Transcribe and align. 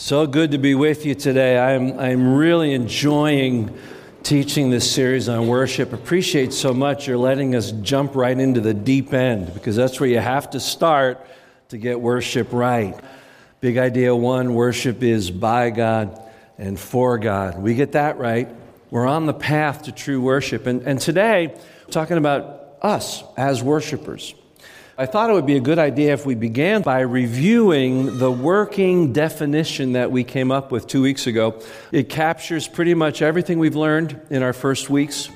So 0.00 0.26
good 0.26 0.52
to 0.52 0.58
be 0.58 0.74
with 0.74 1.04
you 1.04 1.14
today. 1.14 1.58
I'm, 1.58 1.98
I'm 1.98 2.32
really 2.32 2.72
enjoying 2.72 3.78
teaching 4.22 4.70
this 4.70 4.90
series 4.90 5.28
on 5.28 5.46
worship. 5.46 5.92
Appreciate 5.92 6.54
so 6.54 6.72
much 6.72 7.06
you're 7.06 7.18
letting 7.18 7.54
us 7.54 7.70
jump 7.70 8.16
right 8.16 8.36
into 8.36 8.62
the 8.62 8.72
deep 8.72 9.12
end 9.12 9.52
because 9.52 9.76
that's 9.76 10.00
where 10.00 10.08
you 10.08 10.18
have 10.18 10.48
to 10.52 10.58
start 10.58 11.26
to 11.68 11.76
get 11.76 12.00
worship 12.00 12.48
right. 12.50 12.98
Big 13.60 13.76
idea 13.76 14.16
one 14.16 14.54
worship 14.54 15.02
is 15.02 15.30
by 15.30 15.68
God 15.68 16.18
and 16.56 16.80
for 16.80 17.18
God. 17.18 17.60
We 17.60 17.74
get 17.74 17.92
that 17.92 18.16
right. 18.16 18.48
We're 18.88 19.06
on 19.06 19.26
the 19.26 19.34
path 19.34 19.82
to 19.82 19.92
true 19.92 20.22
worship. 20.22 20.66
And, 20.66 20.80
and 20.80 20.98
today, 20.98 21.60
talking 21.90 22.16
about 22.16 22.78
us 22.80 23.22
as 23.36 23.62
worshipers. 23.62 24.34
I 25.00 25.06
thought 25.06 25.30
it 25.30 25.32
would 25.32 25.46
be 25.46 25.56
a 25.56 25.60
good 25.60 25.78
idea 25.78 26.12
if 26.12 26.26
we 26.26 26.34
began 26.34 26.82
by 26.82 27.00
reviewing 27.00 28.18
the 28.18 28.30
working 28.30 29.14
definition 29.14 29.92
that 29.92 30.10
we 30.12 30.24
came 30.24 30.52
up 30.52 30.70
with 30.70 30.86
two 30.86 31.00
weeks 31.00 31.26
ago. 31.26 31.58
It 31.90 32.10
captures 32.10 32.68
pretty 32.68 32.92
much 32.92 33.22
everything 33.22 33.58
we've 33.58 33.76
learned 33.76 34.20
in 34.28 34.42
our 34.42 34.52
first 34.52 34.90
weeks. 34.90 35.30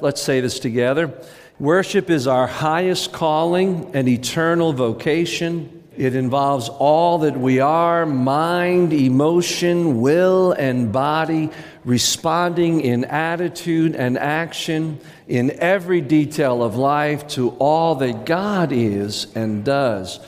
Let's 0.00 0.20
say 0.20 0.40
this 0.40 0.58
together. 0.58 1.16
Worship 1.60 2.10
is 2.10 2.26
our 2.26 2.48
highest 2.48 3.12
calling 3.12 3.88
and 3.94 4.08
eternal 4.08 4.72
vocation. 4.72 5.73
It 5.96 6.16
involves 6.16 6.68
all 6.68 7.18
that 7.18 7.38
we 7.38 7.60
are 7.60 8.04
mind, 8.04 8.92
emotion, 8.92 10.00
will, 10.00 10.52
and 10.52 10.92
body, 10.92 11.50
responding 11.84 12.80
in 12.80 13.04
attitude 13.04 13.94
and 13.94 14.18
action 14.18 14.98
in 15.28 15.52
every 15.52 16.00
detail 16.00 16.62
of 16.62 16.76
life 16.76 17.28
to 17.28 17.50
all 17.50 17.94
that 17.96 18.26
God 18.26 18.72
is 18.72 19.34
and 19.36 19.64
does. 19.64 20.18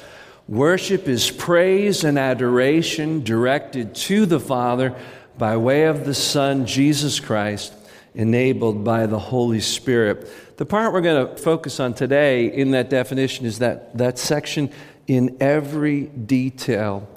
Worship 0.49 1.09
is 1.09 1.33
praise 1.33 2.05
and 2.05 2.17
adoration 2.17 3.25
directed 3.25 3.97
to 3.97 4.27
the 4.27 4.39
Father 4.39 4.95
by 5.37 5.57
way 5.57 5.85
of 5.85 6.05
the 6.05 6.15
Son, 6.15 6.67
Jesus 6.67 7.19
Christ, 7.19 7.75
enabled 8.15 8.85
by 8.85 9.07
the 9.07 9.19
Holy 9.19 9.61
Spirit. 9.61 10.57
The 10.57 10.65
part 10.65 10.93
we're 10.93 11.01
going 11.01 11.27
to 11.27 11.43
focus 11.43 11.81
on 11.81 11.95
today 11.95 12.47
in 12.47 12.71
that 12.71 12.89
definition 12.89 13.45
is 13.45 13.59
that, 13.59 13.99
that 13.99 14.19
section 14.19 14.71
in 15.07 15.37
every 15.41 16.03
detail 16.03 17.09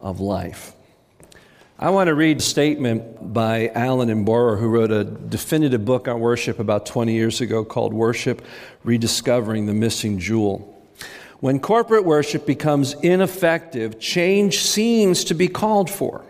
of 0.00 0.20
life. 0.20 0.74
I 1.78 1.90
want 1.90 2.08
to 2.08 2.14
read 2.14 2.38
a 2.38 2.42
statement 2.42 3.32
by 3.32 3.68
Allen 3.74 4.08
and 4.08 4.24
who 4.56 4.68
wrote 4.68 4.92
a 4.92 5.04
definitive 5.04 5.84
book 5.84 6.06
on 6.06 6.20
worship 6.20 6.58
about 6.58 6.86
20 6.86 7.12
years 7.12 7.40
ago 7.40 7.64
called 7.64 7.92
Worship 7.92 8.42
Rediscovering 8.84 9.66
the 9.66 9.74
Missing 9.74 10.20
Jewel. 10.20 10.70
When 11.40 11.58
corporate 11.58 12.04
worship 12.04 12.46
becomes 12.46 12.94
ineffective, 13.02 13.98
change 13.98 14.60
seems 14.60 15.24
to 15.24 15.34
be 15.34 15.48
called 15.48 15.90
for. 15.90 16.24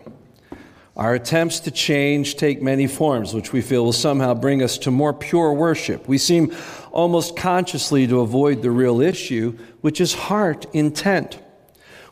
Our 0.96 1.14
attempts 1.14 1.58
to 1.60 1.72
change 1.72 2.36
take 2.36 2.62
many 2.62 2.86
forms, 2.86 3.34
which 3.34 3.52
we 3.52 3.62
feel 3.62 3.84
will 3.84 3.92
somehow 3.92 4.32
bring 4.32 4.62
us 4.62 4.78
to 4.78 4.92
more 4.92 5.12
pure 5.12 5.52
worship. 5.52 6.06
We 6.06 6.18
seem 6.18 6.54
almost 6.92 7.36
consciously 7.36 8.06
to 8.06 8.20
avoid 8.20 8.62
the 8.62 8.70
real 8.70 9.00
issue, 9.00 9.58
which 9.80 10.00
is 10.00 10.14
heart 10.14 10.66
intent. 10.72 11.40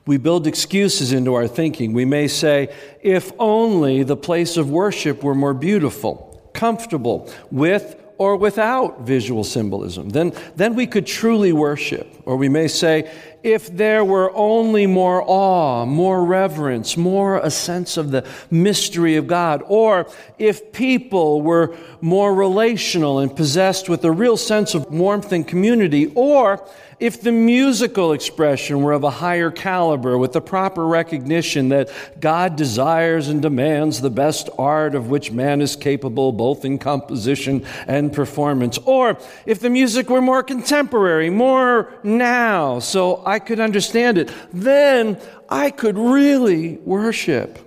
We 0.04 0.16
build 0.16 0.48
excuses 0.48 1.12
into 1.12 1.34
our 1.34 1.46
thinking. 1.46 1.92
We 1.92 2.04
may 2.04 2.26
say, 2.26 2.74
if 3.00 3.30
only 3.38 4.02
the 4.02 4.16
place 4.16 4.56
of 4.56 4.68
worship 4.68 5.22
were 5.22 5.36
more 5.36 5.54
beautiful, 5.54 6.50
comfortable, 6.52 7.32
with 7.52 8.02
or 8.18 8.36
without 8.36 9.02
visual 9.02 9.44
symbolism, 9.44 10.08
then, 10.08 10.32
then 10.56 10.74
we 10.74 10.88
could 10.88 11.06
truly 11.06 11.52
worship. 11.52 12.12
Or 12.24 12.36
we 12.36 12.48
may 12.48 12.66
say, 12.66 13.12
if 13.42 13.74
there 13.76 14.04
were 14.04 14.34
only 14.34 14.86
more 14.86 15.22
awe, 15.26 15.84
more 15.84 16.24
reverence, 16.24 16.96
more 16.96 17.38
a 17.38 17.50
sense 17.50 17.96
of 17.96 18.10
the 18.10 18.26
mystery 18.50 19.16
of 19.16 19.26
God, 19.26 19.62
or 19.66 20.06
if 20.38 20.72
people 20.72 21.42
were 21.42 21.76
more 22.00 22.34
relational 22.34 23.18
and 23.18 23.34
possessed 23.34 23.88
with 23.88 24.04
a 24.04 24.10
real 24.10 24.36
sense 24.36 24.74
of 24.74 24.90
warmth 24.92 25.32
and 25.32 25.46
community, 25.46 26.12
or 26.14 26.64
if 27.02 27.20
the 27.20 27.32
musical 27.32 28.12
expression 28.12 28.80
were 28.80 28.92
of 28.92 29.02
a 29.02 29.10
higher 29.10 29.50
caliber 29.50 30.16
with 30.16 30.30
the 30.30 30.40
proper 30.40 30.86
recognition 30.86 31.70
that 31.70 31.90
God 32.20 32.54
desires 32.54 33.26
and 33.26 33.42
demands 33.42 34.00
the 34.00 34.08
best 34.08 34.48
art 34.56 34.94
of 34.94 35.08
which 35.08 35.32
man 35.32 35.60
is 35.60 35.74
capable, 35.74 36.30
both 36.30 36.64
in 36.64 36.78
composition 36.78 37.66
and 37.88 38.12
performance, 38.12 38.78
or 38.84 39.18
if 39.46 39.58
the 39.58 39.68
music 39.68 40.08
were 40.08 40.22
more 40.22 40.44
contemporary, 40.44 41.28
more 41.28 41.92
now, 42.04 42.78
so 42.78 43.20
I 43.26 43.40
could 43.40 43.58
understand 43.58 44.16
it, 44.16 44.32
then 44.52 45.20
I 45.48 45.72
could 45.72 45.98
really 45.98 46.76
worship. 46.76 47.58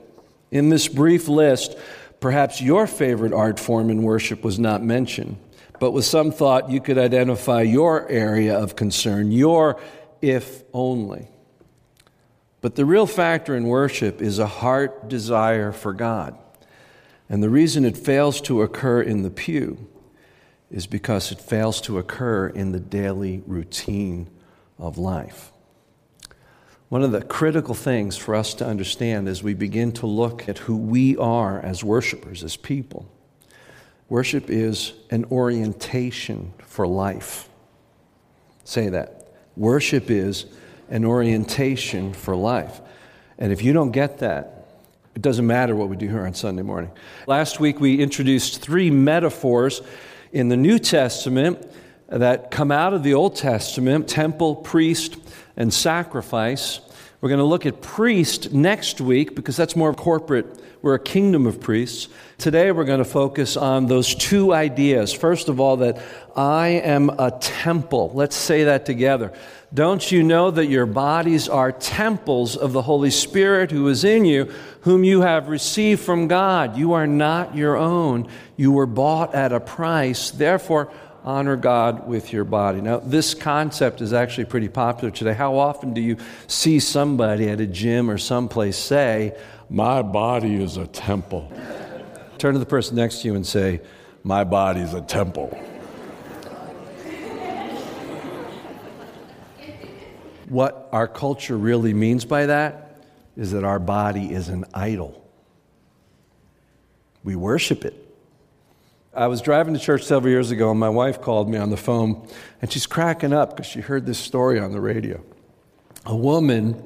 In 0.50 0.70
this 0.70 0.88
brief 0.88 1.28
list, 1.28 1.78
perhaps 2.22 2.62
your 2.62 2.88
favorite 2.88 3.34
art 3.34 3.60
form 3.60 3.90
in 3.90 4.02
worship 4.02 4.46
was 4.46 4.58
not 4.58 4.82
mentioned 4.82 5.36
but 5.80 5.92
with 5.92 6.06
some 6.06 6.32
thought 6.32 6.70
you 6.70 6.82
could 6.82 6.98
identify 6.98 7.62
your 7.62 8.08
area 8.10 8.58
of 8.58 8.76
concern, 8.76 9.32
your 9.32 9.80
if 10.22 10.64
only. 10.74 11.28
But 12.62 12.76
the 12.76 12.86
real 12.86 13.06
factor 13.06 13.56
in 13.56 13.68
worship 13.68 14.22
is 14.22 14.40
a 14.40 14.48
heart 14.48 15.08
desire 15.08 15.72
for 15.72 15.94
God. 15.94 16.38
And 17.30 17.44
the 17.44 17.50
reason 17.50 17.86
it 17.86 17.98
fails 17.98 18.42
to 18.42 18.62
occur 18.62 19.02
in 19.02 19.24
the 19.24 19.30
pew 19.30 19.88
is 20.72 20.88
because 20.88 21.32
it 21.32 21.40
fails 21.40 21.80
to 21.82 21.98
occur 21.98 22.48
in 22.48 22.72
the 22.72 22.80
daily 22.80 23.44
routine 23.46 24.30
of 24.78 24.98
life. 24.98 25.52
One 26.90 27.04
of 27.04 27.12
the 27.12 27.22
critical 27.22 27.74
things 27.74 28.18
for 28.18 28.36
us 28.36 28.54
to 28.56 28.66
understand 28.66 29.28
as 29.28 29.42
we 29.42 29.54
begin 29.54 29.92
to 29.94 30.06
look 30.06 30.48
at 30.48 30.60
who 30.60 30.78
we 30.78 31.18
are 31.18 31.60
as 31.60 31.84
worshipers, 31.84 32.44
as 32.44 32.56
people, 32.58 33.08
Worship 34.08 34.50
is 34.50 34.94
an 35.10 35.26
orientation 35.26 36.54
for 36.60 36.86
life. 36.86 37.50
Say 38.64 38.90
that. 38.90 39.34
Worship 39.58 40.12
is 40.12 40.46
an 40.90 41.06
orientation 41.06 42.14
for 42.14 42.36
life. 42.36 42.82
And 43.38 43.52
if 43.52 43.64
you 43.64 43.74
don't 43.74 43.92
get 43.92 44.20
that, 44.20 44.68
it 45.16 45.22
doesn't 45.22 45.48
matter 45.48 45.76
what 45.76 45.90
we 45.90 45.96
do 45.96 46.08
here 46.08 46.26
on 46.26 46.34
Sunday 46.34 46.62
morning. 46.62 46.92
Last 47.26 47.60
week 47.60 47.80
we 47.80 48.02
introduced 48.02 48.62
three 48.62 48.92
metaphors 48.92 49.82
in 50.32 50.50
the 50.50 50.58
New 50.58 50.78
Testament 50.78 51.66
that 52.10 52.52
come 52.52 52.72
out 52.72 52.94
of 52.94 53.02
the 53.02 53.14
Old 53.14 53.36
Testament 53.36 54.08
temple, 54.08 54.56
priest, 54.56 55.18
and 55.58 55.74
sacrifice. 55.74 56.80
We're 57.22 57.30
going 57.30 57.40
to 57.40 57.46
look 57.46 57.66
at 57.66 57.82
priest 57.82 58.54
next 58.54 59.02
week 59.02 59.36
because 59.36 59.58
that's 59.58 59.76
more 59.76 59.94
corporate 59.94 60.60
we're 60.86 60.94
a 60.94 61.00
kingdom 61.00 61.48
of 61.48 61.60
priests. 61.60 62.10
Today 62.38 62.72
we're 62.72 62.86
going 62.86 63.00
to 63.00 63.06
focus 63.06 63.58
on 63.58 63.88
those 63.88 64.14
two 64.14 64.54
ideas. 64.54 65.12
First 65.12 65.50
of 65.50 65.60
all, 65.60 65.78
that 65.78 66.00
I 66.36 66.68
am 66.68 67.10
a 67.10 67.32
temple. 67.32 68.12
Let's 68.14 68.36
say 68.36 68.66
that 68.66 68.86
together. 68.86 69.34
Don't 69.74 70.12
you 70.12 70.22
know 70.22 70.52
that 70.52 70.68
your 70.68 70.86
bodies 70.86 71.50
are 71.50 71.72
temples 71.72 72.56
of 72.56 72.72
the 72.72 72.84
Holy 72.84 73.10
Spirit 73.10 73.72
who 73.72 73.88
is 73.88 74.04
in 74.04 74.26
you, 74.26 74.54
whom 74.82 75.04
you 75.04 75.22
have 75.22 75.50
received 75.50 76.02
from 76.02 76.28
God? 76.28 76.78
You 76.78 76.94
are 76.94 77.08
not 77.08 77.56
your 77.56 77.78
own. 77.78 78.28
You 78.56 78.72
were 78.72 78.86
bought 78.86 79.34
at 79.34 79.52
a 79.52 79.60
price. 79.60 80.30
Therefore, 80.30 80.92
honor 81.24 81.56
God 81.56 82.08
with 82.08 82.32
your 82.32 82.44
body. 82.44 82.80
Now, 82.80 83.00
this 83.00 83.34
concept 83.34 84.02
is 84.02 84.14
actually 84.14 84.46
pretty 84.46 84.70
popular 84.70 85.10
today. 85.10 85.34
How 85.34 85.58
often 85.58 85.96
do 85.96 86.02
you 86.02 86.18
see 86.46 86.80
somebody 86.80 87.50
at 87.50 87.60
a 87.60 87.66
gym 87.66 88.12
or 88.12 88.20
someplace 88.20 88.78
say, 88.78 89.36
my 89.70 90.02
body 90.02 90.62
is 90.62 90.78
a 90.78 90.88
temple. 90.88 91.52
Turn 92.38 92.54
to 92.54 92.60
the 92.60 92.66
person 92.66 92.96
next 92.96 93.22
to 93.22 93.28
you 93.28 93.36
and 93.36 93.46
say, 93.46 93.82
My 94.24 94.44
body 94.44 94.82
is 94.82 94.94
a 94.94 95.02
temple. 95.02 95.58
What 100.50 100.90
our 100.92 101.08
culture 101.08 101.58
really 101.58 101.94
means 101.94 102.24
by 102.24 102.46
that 102.46 103.02
is 103.36 103.52
that 103.52 103.64
our 103.64 103.80
body 103.80 104.32
is 104.32 104.50
an 104.50 104.66
idol. 104.74 105.26
We 107.24 107.36
worship 107.36 107.84
it. 107.84 107.96
I 109.14 109.28
was 109.28 109.42
driving 109.42 109.74
to 109.74 109.80
church 109.80 110.04
several 110.04 110.30
years 110.30 110.52
ago, 110.52 110.72
and 110.72 110.80
my 110.80 110.90
wife 110.90 111.22
called 111.22 111.50
me 111.50 111.58
on 111.58 111.70
the 111.70 111.78
phone, 111.78 112.28
and 112.62 112.72
she's 112.72 112.86
cracking 112.86 113.34
up 113.34 113.52
because 113.52 113.66
she 113.66 113.80
heard 113.80 114.06
this 114.06 114.20
story 114.20 114.60
on 114.60 114.72
the 114.72 114.82
radio. 114.82 115.24
A 116.06 116.16
woman 116.16 116.86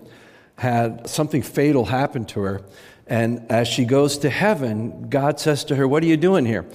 had 0.59 1.09
something 1.09 1.41
fatal 1.41 1.85
happen 1.85 2.25
to 2.25 2.41
her. 2.41 2.61
And 3.07 3.45
as 3.49 3.67
she 3.67 3.85
goes 3.85 4.19
to 4.19 4.29
heaven, 4.29 5.09
God 5.09 5.39
says 5.39 5.63
to 5.65 5.75
her, 5.75 5.87
What 5.87 6.03
are 6.03 6.07
you 6.07 6.17
doing 6.17 6.45
here? 6.45 6.65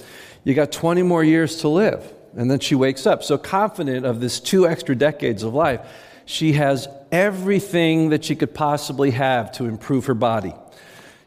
You 0.43 0.53
got 0.53 0.71
20 0.71 1.01
more 1.03 1.23
years 1.23 1.57
to 1.57 1.69
live. 1.69 2.11
And 2.35 2.51
then 2.51 2.59
she 2.59 2.75
wakes 2.75 3.07
up. 3.07 3.23
So 3.23 3.37
confident 3.37 4.05
of 4.05 4.19
this 4.19 4.39
two 4.39 4.67
extra 4.67 4.95
decades 4.95 5.43
of 5.43 5.53
life, 5.53 5.79
she 6.25 6.53
has 6.53 6.87
everything 7.11 8.09
that 8.09 8.25
she 8.25 8.35
could 8.35 8.53
possibly 8.53 9.11
have 9.11 9.51
to 9.53 9.65
improve 9.65 10.07
her 10.07 10.13
body. 10.13 10.53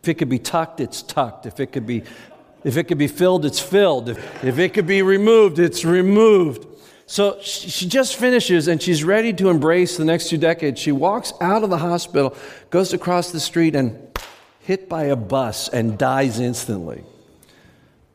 If 0.03 0.09
it 0.09 0.15
could 0.15 0.29
be 0.29 0.39
tucked, 0.39 0.81
it's 0.81 1.03
tucked. 1.03 1.47
If 1.47 1.61
it 1.61 1.73
could 1.73 1.87
be, 1.87 2.03
if 2.65 2.77
it 2.77 2.85
could 2.85 2.99
be 2.99 3.09
filled, 3.09 3.47
it's 3.47 3.61
filled. 3.61 4.11
If, 4.11 4.45
if 4.45 4.59
it 4.59 4.75
could 4.75 4.87
be 4.87 5.03
removed, 5.03 5.59
it's 5.59 5.85
removed. 5.85 6.67
So 7.09 7.41
she 7.41 7.89
just 7.89 8.17
finishes 8.17 8.69
and 8.69 8.83
she's 8.83 9.03
ready 9.03 9.33
to 9.33 9.49
embrace 9.49 9.97
the 9.97 10.05
next 10.05 10.29
two 10.29 10.37
decades. 10.37 10.79
She 10.79 10.93
walks 10.93 11.33
out 11.41 11.65
of 11.65 11.71
the 11.71 11.79
hospital, 11.79 12.37
goes 12.69 12.93
across 12.93 13.33
the 13.33 13.41
street, 13.41 13.75
and 13.75 13.99
hit 14.61 14.91
by 14.91 15.05
a 15.05 15.17
bus 15.17 15.71
and 15.71 15.97
dies 15.97 16.39
instantly. 16.39 17.03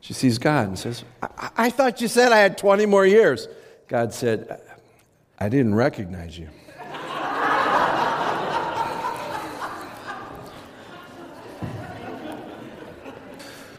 She 0.00 0.12
sees 0.12 0.38
God 0.38 0.68
and 0.68 0.78
says, 0.78 1.02
I, 1.20 1.50
I 1.56 1.70
thought 1.70 2.00
you 2.00 2.06
said 2.06 2.30
I 2.30 2.38
had 2.38 2.56
20 2.56 2.86
more 2.86 3.04
years. 3.04 3.48
God 3.88 4.14
said, 4.14 4.62
I 5.40 5.48
didn't 5.48 5.74
recognize 5.74 6.38
you. 6.38 6.48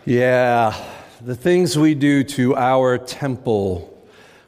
yeah, 0.06 0.76
the 1.22 1.36
things 1.36 1.80
we 1.80 1.96
do 1.96 2.26
to 2.26 2.58
our 2.58 2.98
temple 2.98 3.95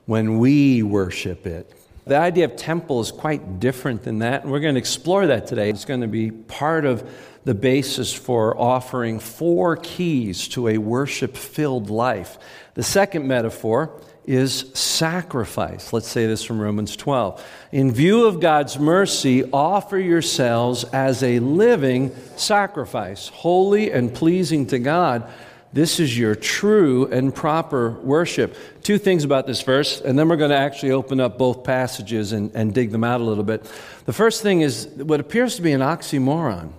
when 0.08 0.40
we 0.40 0.82
worship 0.82 1.46
it. 1.46 1.72
The 2.08 2.18
idea 2.18 2.46
of 2.46 2.56
temple 2.56 3.02
is 3.02 3.12
quite 3.12 3.60
different 3.60 4.04
than 4.04 4.20
that, 4.20 4.44
and 4.44 4.52
we're 4.52 4.62
going 4.62 4.76
to 4.76 4.80
explore 4.80 5.28
that 5.28 5.46
today. 5.46 5.70
It's 5.70 5.86
going 5.86 6.02
to 6.02 6.08
be 6.08 6.32
part 6.32 6.86
of 6.86 7.08
the 7.44 7.54
basis 7.54 8.14
for 8.14 8.58
offering 8.60 9.20
four 9.20 9.76
keys 9.76 10.48
to 10.50 10.70
a 10.70 10.78
worship 10.78 11.36
filled 11.36 11.90
life. 11.90 12.38
The 12.74 12.84
second 12.84 13.28
metaphor 13.28 13.92
is 14.26 14.72
sacrifice. 14.74 15.92
Let's 15.92 16.08
say 16.08 16.28
this 16.28 16.44
from 16.44 16.60
Romans 16.60 16.96
12. 16.96 17.46
In 17.74 17.92
view 17.92 18.26
of 18.26 18.40
God's 18.40 18.80
mercy, 18.80 19.50
offer 19.52 19.98
yourselves 19.98 20.86
as 20.86 21.24
a 21.24 21.40
living 21.40 22.16
sacrifice, 22.38 23.28
holy 23.30 23.92
and 23.92 24.14
pleasing 24.14 24.68
to 24.68 24.80
God 24.80 25.30
this 25.74 26.00
is 26.00 26.18
your 26.18 26.34
true 26.34 27.08
and 27.08 27.36
proper 27.36 27.92
worship. 27.92 28.56
Two 28.84 28.98
things 28.98 29.24
about 29.24 29.46
this 29.48 29.62
verse, 29.62 30.02
and 30.02 30.18
then 30.18 30.30
we're 30.30 30.38
going 30.38 30.52
to 30.52 30.58
actually 30.58 30.92
open 30.92 31.20
up 31.20 31.38
both 31.38 31.64
passages 31.64 32.32
and, 32.32 32.52
and 32.56 32.74
dig 32.74 32.92
them 32.92 33.04
out 33.04 33.22
a 33.22 33.24
little 33.24 33.44
bit. 33.44 33.70
The 34.06 34.14
first 34.14 34.42
thing 34.42 34.62
is 34.62 34.88
what 34.88 35.20
appears 35.20 35.58
to 35.58 35.62
be 35.62 35.74
an 35.74 35.82
oxymoron 35.82 36.72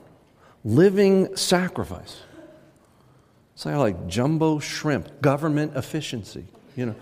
living 0.64 1.36
sacrifice. 1.36 2.22
It's 3.54 3.66
like, 3.66 3.76
like 3.76 4.08
jumbo 4.08 4.58
shrimp, 4.58 5.20
government 5.20 5.76
efficiency, 5.76 6.46
you 6.76 6.86
know. 6.86 6.94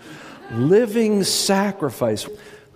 living 0.51 1.23
sacrifice. 1.23 2.27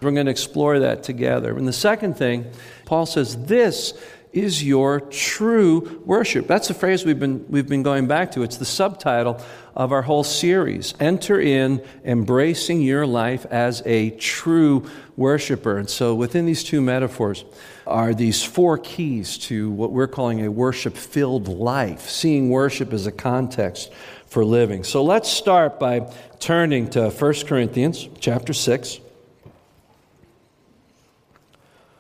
We're 0.02 0.12
going 0.12 0.26
to 0.26 0.32
explore 0.32 0.80
that 0.80 1.04
together. 1.04 1.56
And 1.56 1.68
the 1.68 1.74
second 1.74 2.18
thing, 2.18 2.52
Paul 2.86 3.06
says, 3.06 3.46
this 3.46 3.94
is 4.34 4.64
your 4.64 5.02
true 5.02 6.02
worship. 6.06 6.48
That's 6.48 6.68
the 6.68 6.74
phrase 6.74 7.04
we've 7.04 7.20
been, 7.20 7.46
we've 7.50 7.68
been 7.68 7.84
going 7.84 8.08
back 8.08 8.32
to. 8.32 8.44
It's 8.44 8.58
the 8.58 8.66
subtitle 8.66 9.42
of 9.76 9.92
our 9.92 10.02
whole 10.02 10.24
series. 10.24 10.94
Enter 11.00 11.40
in 11.40 11.84
embracing 12.06 12.82
your 12.82 13.06
life 13.06 13.46
as 13.50 13.82
a 13.86 14.12
true 14.12 14.90
worshiper. 15.18 15.78
And 15.78 15.90
so, 15.90 16.16
within 16.16 16.46
these 16.46 16.64
two 16.64 16.82
metaphors 16.82 17.44
are 17.86 18.14
these 18.14 18.44
four 18.44 18.78
keys 18.78 19.38
to 19.38 19.70
what 19.72 19.92
we're 19.92 20.08
calling 20.08 20.46
a 20.46 20.52
worship 20.52 20.96
filled 20.96 21.48
life, 21.48 22.10
seeing 22.10 22.50
worship 22.50 22.94
as 22.94 23.08
a 23.08 23.12
context 23.12 23.92
for 24.28 24.46
living. 24.46 24.84
So, 24.84 25.04
let's 25.04 25.30
start 25.30 25.80
by 25.80 26.12
turning 26.40 26.90
to 26.92 27.10
1 27.10 27.34
Corinthians 27.46 28.08
chapter 28.20 28.54
6. 28.54 29.00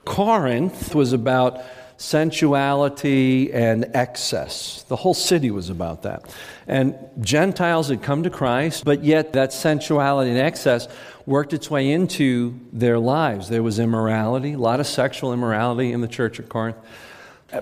Corinth 0.05 0.95
was 0.95 1.13
about 1.13 1.61
sensuality 2.01 3.53
and 3.53 3.85
excess. 3.93 4.83
The 4.87 4.95
whole 4.95 5.13
city 5.13 5.51
was 5.51 5.69
about 5.69 6.01
that. 6.01 6.33
And 6.65 6.97
Gentiles 7.19 7.89
had 7.89 8.01
come 8.01 8.23
to 8.23 8.31
Christ, 8.31 8.83
but 8.83 9.03
yet 9.03 9.33
that 9.33 9.53
sensuality 9.53 10.31
and 10.31 10.39
excess 10.39 10.87
worked 11.27 11.53
its 11.53 11.69
way 11.69 11.91
into 11.91 12.59
their 12.73 12.97
lives. 12.97 13.49
There 13.49 13.61
was 13.61 13.77
immorality, 13.77 14.53
a 14.53 14.57
lot 14.57 14.79
of 14.79 14.87
sexual 14.87 15.31
immorality 15.31 15.91
in 15.91 16.01
the 16.01 16.07
church 16.07 16.39
at 16.39 16.49
Corinth. 16.49 16.77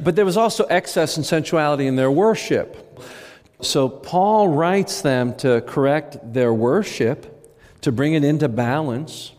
But 0.01 0.15
there 0.15 0.25
was 0.25 0.37
also 0.37 0.63
excess 0.65 1.17
and 1.17 1.25
sensuality 1.25 1.85
in 1.85 1.97
their 1.97 2.11
worship. 2.11 3.01
So 3.61 3.89
Paul 3.89 4.47
writes 4.47 5.01
them 5.01 5.35
to 5.37 5.59
correct 5.67 6.33
their 6.33 6.53
worship, 6.53 7.51
to 7.81 7.91
bring 7.91 8.13
it 8.13 8.23
into 8.23 8.47
balance. 8.47 9.33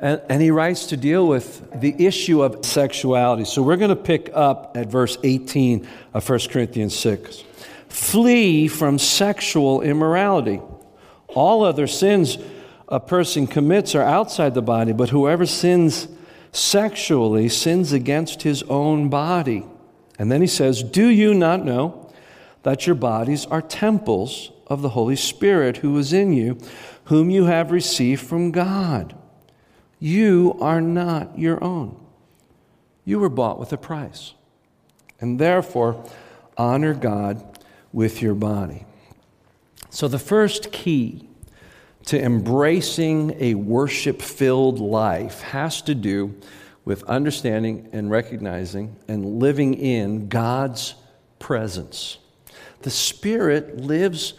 And, 0.00 0.22
and, 0.28 0.40
he 0.40 0.52
writes 0.52 0.86
to 0.86 0.96
deal 0.96 1.26
with 1.26 1.80
the 1.80 2.06
issue 2.06 2.42
of 2.42 2.64
sexuality. 2.64 3.44
So 3.44 3.62
we're 3.62 3.76
going 3.76 3.88
to 3.88 3.96
pick 3.96 4.30
up 4.32 4.76
at 4.76 4.86
verse 4.86 5.18
18 5.24 5.88
of 6.14 6.28
1 6.28 6.38
Corinthians 6.50 6.96
6. 6.96 7.42
Flee 7.88 8.68
from 8.68 8.98
sexual 8.98 9.80
immorality. 9.80 10.60
All 11.28 11.64
other 11.64 11.88
sins 11.88 12.38
a 12.88 13.00
person 13.00 13.46
commits 13.46 13.94
are 13.94 14.02
outside 14.02 14.54
the 14.54 14.62
body, 14.62 14.92
but 14.92 15.10
whoever 15.10 15.44
sins 15.46 16.08
sexually 16.52 17.48
sins 17.48 17.92
against 17.92 18.42
his 18.42 18.62
own 18.64 19.08
body. 19.08 19.64
And 20.18 20.32
then 20.32 20.40
he 20.40 20.46
says, 20.46 20.82
Do 20.82 21.08
you 21.08 21.34
not 21.34 21.64
know 21.64 22.10
that 22.62 22.86
your 22.86 22.96
bodies 22.96 23.46
are 23.46 23.62
temples 23.62 24.52
of 24.66 24.82
the 24.82 24.90
Holy 24.90 25.16
Spirit 25.16 25.78
who 25.78 25.96
is 25.98 26.12
in 26.12 26.32
you, 26.32 26.58
whom 27.04 27.30
you 27.30 27.44
have 27.44 27.70
received 27.70 28.22
from 28.22 28.52
God? 28.52 29.17
You 29.98 30.56
are 30.60 30.80
not 30.80 31.38
your 31.38 31.62
own. 31.62 31.98
You 33.04 33.18
were 33.18 33.28
bought 33.28 33.58
with 33.58 33.72
a 33.72 33.78
price. 33.78 34.34
And 35.20 35.38
therefore, 35.38 36.04
honor 36.56 36.94
God 36.94 37.58
with 37.92 38.22
your 38.22 38.34
body. 38.34 38.84
So, 39.90 40.06
the 40.06 40.18
first 40.18 40.70
key 40.70 41.28
to 42.06 42.22
embracing 42.22 43.36
a 43.38 43.54
worship 43.54 44.22
filled 44.22 44.78
life 44.78 45.40
has 45.40 45.82
to 45.82 45.94
do 45.94 46.34
with 46.84 47.02
understanding 47.04 47.88
and 47.92 48.10
recognizing 48.10 48.96
and 49.08 49.38
living 49.40 49.74
in 49.74 50.28
God's 50.28 50.94
presence. 51.38 52.18
The 52.80 52.90
Spirit 52.90 53.78
lives 53.78 54.34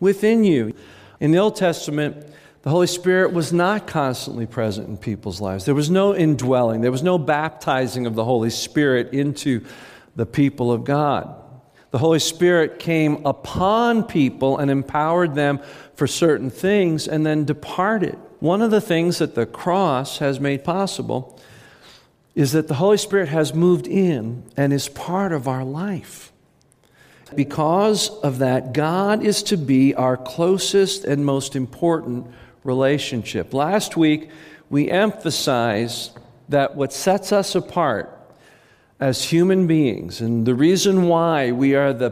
within 0.00 0.44
you. 0.44 0.74
In 1.20 1.30
the 1.30 1.38
Old 1.38 1.56
Testament, 1.56 2.26
the 2.64 2.70
Holy 2.70 2.86
Spirit 2.86 3.34
was 3.34 3.52
not 3.52 3.86
constantly 3.86 4.46
present 4.46 4.88
in 4.88 4.96
people's 4.96 5.38
lives. 5.38 5.66
There 5.66 5.74
was 5.74 5.90
no 5.90 6.16
indwelling, 6.16 6.80
there 6.80 6.90
was 6.90 7.02
no 7.02 7.18
baptizing 7.18 8.06
of 8.06 8.14
the 8.14 8.24
Holy 8.24 8.48
Spirit 8.48 9.12
into 9.12 9.66
the 10.16 10.24
people 10.24 10.72
of 10.72 10.82
God. 10.82 11.36
The 11.90 11.98
Holy 11.98 12.18
Spirit 12.18 12.78
came 12.78 13.26
upon 13.26 14.04
people 14.04 14.56
and 14.56 14.70
empowered 14.70 15.34
them 15.34 15.60
for 15.94 16.06
certain 16.06 16.48
things 16.48 17.06
and 17.06 17.26
then 17.26 17.44
departed. 17.44 18.18
One 18.40 18.62
of 18.62 18.70
the 18.70 18.80
things 18.80 19.18
that 19.18 19.34
the 19.34 19.44
cross 19.44 20.16
has 20.18 20.40
made 20.40 20.64
possible 20.64 21.38
is 22.34 22.52
that 22.52 22.68
the 22.68 22.74
Holy 22.74 22.96
Spirit 22.96 23.28
has 23.28 23.52
moved 23.52 23.86
in 23.86 24.42
and 24.56 24.72
is 24.72 24.88
part 24.88 25.32
of 25.32 25.46
our 25.46 25.64
life. 25.66 26.32
Because 27.34 28.08
of 28.20 28.38
that, 28.38 28.72
God 28.72 29.22
is 29.22 29.42
to 29.44 29.58
be 29.58 29.94
our 29.94 30.16
closest 30.16 31.04
and 31.04 31.26
most 31.26 31.54
important 31.54 32.26
relationship. 32.64 33.54
Last 33.54 33.96
week, 33.96 34.30
we 34.70 34.90
emphasized 34.90 36.18
that 36.48 36.74
what 36.74 36.92
sets 36.92 37.32
us 37.32 37.54
apart 37.54 38.10
as 38.98 39.24
human 39.24 39.66
beings, 39.66 40.20
and 40.20 40.46
the 40.46 40.54
reason 40.54 41.08
why 41.08 41.52
we 41.52 41.74
are 41.74 41.92
the 41.92 42.10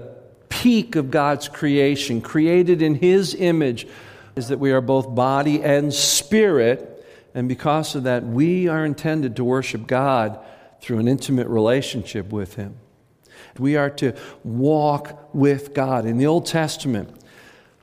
peak 0.49 0.95
of 0.97 1.11
God's 1.11 1.49
creation, 1.49 2.21
created 2.21 2.83
in 2.83 2.97
His 2.97 3.35
image, 3.35 3.87
is 4.37 4.49
that 4.49 4.59
we 4.59 4.73
are 4.73 4.81
both 4.81 5.15
body 5.15 5.63
and 5.63 5.93
spirit. 5.93 7.05
And 7.35 7.49
because 7.49 7.95
of 7.95 8.05
that, 8.05 8.25
we 8.25 8.69
are 8.69 8.85
intended 8.85 9.37
to 9.37 9.45
worship 9.45 9.87
God 9.87 10.39
through 10.81 10.99
an 10.99 11.09
intimate 11.09 11.49
relationship 11.49 12.31
with 12.33 12.55
Him. 12.55 12.77
We 13.59 13.77
are 13.77 13.91
to 13.91 14.15
walk 14.45 15.35
with 15.35 15.75
God. 15.75 16.05
In 16.07 16.19
the 16.19 16.27
Old 16.27 16.47
Testament, 16.47 17.22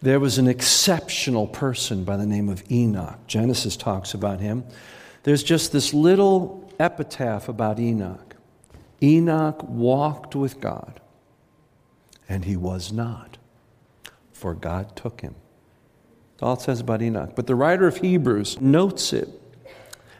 there 0.01 0.19
was 0.19 0.37
an 0.37 0.47
exceptional 0.47 1.47
person 1.47 2.03
by 2.03 2.17
the 2.17 2.25
name 2.25 2.49
of 2.49 2.63
Enoch. 2.71 3.19
Genesis 3.27 3.75
talks 3.75 4.13
about 4.13 4.39
him. 4.39 4.63
There's 5.23 5.43
just 5.43 5.71
this 5.71 5.93
little 5.93 6.71
epitaph 6.79 7.49
about 7.49 7.79
Enoch. 7.79 8.35
Enoch 9.01 9.63
walked 9.63 10.35
with 10.35 10.59
God, 10.59 10.99
and 12.27 12.45
he 12.45 12.55
was 12.55 12.91
not, 12.91 13.37
for 14.31 14.53
God 14.53 14.95
took 14.95 15.21
him. 15.21 15.35
That's 16.33 16.43
all 16.43 16.53
it 16.53 16.61
says 16.61 16.79
about 16.79 17.01
Enoch. 17.01 17.33
But 17.35 17.47
the 17.47 17.55
writer 17.55 17.87
of 17.87 17.97
Hebrews 17.97 18.61
notes 18.61 19.11
it 19.11 19.27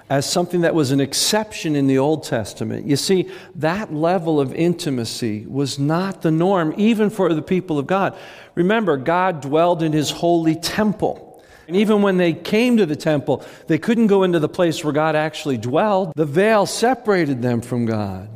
as 0.09 0.29
something 0.29 0.61
that 0.61 0.73
was 0.73 0.91
an 0.91 0.99
exception 0.99 1.75
in 1.75 1.85
the 1.85 1.99
Old 1.99 2.23
Testament. 2.23 2.87
You 2.87 2.95
see, 2.95 3.29
that 3.55 3.93
level 3.93 4.39
of 4.39 4.53
intimacy 4.53 5.45
was 5.45 5.77
not 5.77 6.23
the 6.23 6.31
norm, 6.31 6.73
even 6.77 7.11
for 7.11 7.31
the 7.33 7.43
people 7.43 7.77
of 7.77 7.85
God. 7.85 8.17
Remember, 8.55 8.97
God 8.97 9.41
dwelled 9.41 9.83
in 9.83 9.93
his 9.93 10.09
holy 10.09 10.55
temple. 10.55 11.43
And 11.67 11.77
even 11.77 12.01
when 12.01 12.17
they 12.17 12.33
came 12.33 12.77
to 12.77 12.87
the 12.87 12.95
temple, 12.95 13.45
they 13.67 13.77
couldn't 13.77 14.07
go 14.07 14.23
into 14.23 14.39
the 14.39 14.49
place 14.49 14.83
where 14.83 14.91
God 14.93 15.15
actually 15.15 15.57
dwelled. 15.57 16.13
The 16.15 16.25
veil 16.25 16.65
separated 16.65 17.43
them 17.43 17.61
from 17.61 17.85
God. 17.85 18.27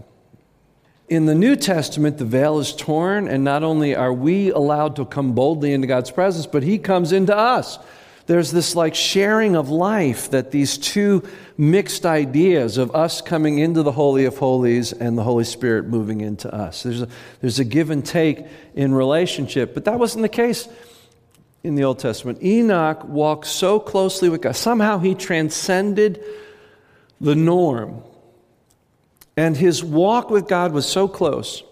In 1.10 1.26
the 1.26 1.34
New 1.34 1.56
Testament, 1.56 2.20
the 2.20 2.26
veil 2.26 2.60
is 2.60 2.76
torn, 2.76 3.28
and 3.28 3.44
not 3.44 3.64
only 3.64 3.96
are 3.96 4.14
we 4.14 4.52
allowed 4.52 4.96
to 4.98 5.06
come 5.06 5.34
boldly 5.34 5.74
into 5.74 5.88
God's 5.88 6.12
presence, 6.12 6.46
but 6.46 6.62
He 6.62 6.78
comes 6.78 7.12
into 7.12 7.36
us. 7.36 7.80
There's 8.26 8.52
this 8.52 8.76
like 8.76 8.96
sharing 8.96 9.56
of 9.56 9.70
life 9.70 10.32
that 10.32 10.52
these 10.52 10.78
two 10.78 11.24
mixed 11.58 12.06
ideas 12.06 12.78
of 12.78 12.96
us 12.96 13.22
coming 13.22 13.60
into 13.60 13.84
the 13.84 13.92
Holy 13.92 14.26
of 14.26 14.38
Holies 14.38 14.94
and 14.94 15.18
the 15.18 15.24
Holy 15.24 15.44
Spirit 15.44 15.86
moving 15.86 16.22
into 16.22 16.54
us. 16.54 16.84
There's 16.84 17.02
a, 17.02 17.08
there's 17.42 17.60
a 17.60 17.66
give 17.66 17.90
and 17.90 18.06
take 18.06 18.46
in 18.76 18.94
relationship, 18.94 19.74
but 19.74 19.86
that 19.86 20.00
wasn't 20.00 20.22
the 20.22 20.30
case 20.30 20.70
in 21.64 21.76
the 21.76 21.84
Old 21.84 22.00
Testament. 22.00 22.42
Enoch 22.42 23.04
walked 23.04 23.48
so 23.48 23.80
closely 23.80 24.30
with 24.30 24.42
God. 24.42 24.56
Somehow 24.56 25.00
he 25.00 25.16
transcended 25.16 26.24
the 27.20 27.36
norm. 27.36 28.04
And 29.36 29.58
his 29.58 29.84
walk 29.84 30.30
with 30.30 30.48
God 30.48 30.74
was 30.74 30.86
so 30.86 31.08
close 31.08 31.64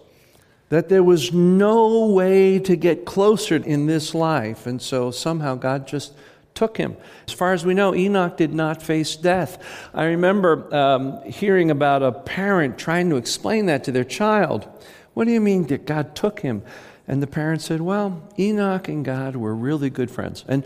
that 0.70 0.88
there 0.88 1.02
was 1.02 1.32
no 1.32 2.06
way 2.06 2.58
to 2.58 2.74
get 2.74 3.04
closer 3.04 3.56
in 3.56 3.86
this 3.86 4.14
life. 4.14 4.66
And 4.66 4.80
so 4.80 5.10
somehow 5.10 5.54
God 5.54 5.86
just 5.86 6.12
took 6.54 6.76
him. 6.76 6.96
As 7.26 7.32
far 7.32 7.52
as 7.52 7.64
we 7.64 7.74
know, 7.74 7.94
Enoch 7.94 8.36
did 8.36 8.52
not 8.52 8.82
face 8.82 9.16
death. 9.16 9.62
I 9.94 10.04
remember 10.04 10.74
um, 10.74 11.22
hearing 11.24 11.70
about 11.70 12.02
a 12.02 12.12
parent 12.12 12.78
trying 12.78 13.10
to 13.10 13.16
explain 13.16 13.66
that 13.66 13.84
to 13.84 13.92
their 13.92 14.04
child. 14.04 14.68
What 15.14 15.24
do 15.24 15.32
you 15.32 15.40
mean 15.40 15.66
that 15.68 15.86
God 15.86 16.14
took 16.14 16.40
him? 16.40 16.62
And 17.08 17.22
the 17.22 17.26
parent 17.26 17.62
said, 17.62 17.80
Well, 17.80 18.22
Enoch 18.38 18.88
and 18.88 19.04
God 19.04 19.36
were 19.36 19.54
really 19.54 19.90
good 19.90 20.10
friends. 20.10 20.44
And 20.48 20.64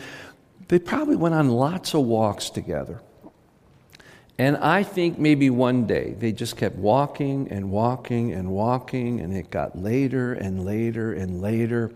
they 0.69 0.79
probably 0.79 1.17
went 1.17 1.35
on 1.35 1.49
lots 1.49 1.95
of 1.95 2.03
walks 2.03 2.51
together. 2.51 3.01
And 4.39 4.59
I 4.59 4.83
think 4.83 5.19
maybe 5.19 5.49
one 5.49 5.87
day 5.87 6.15
they 6.19 6.33
just 6.33 6.57
kept 6.57 6.77
walking 6.77 7.49
and 7.51 7.71
walking 7.71 8.33
and 8.33 8.51
walking, 8.51 9.21
and 9.21 9.35
it 9.35 9.51
got 9.51 9.79
later 9.79 10.35
and 10.35 10.65
later 10.65 11.13
and 11.15 11.41
later. 11.41 11.93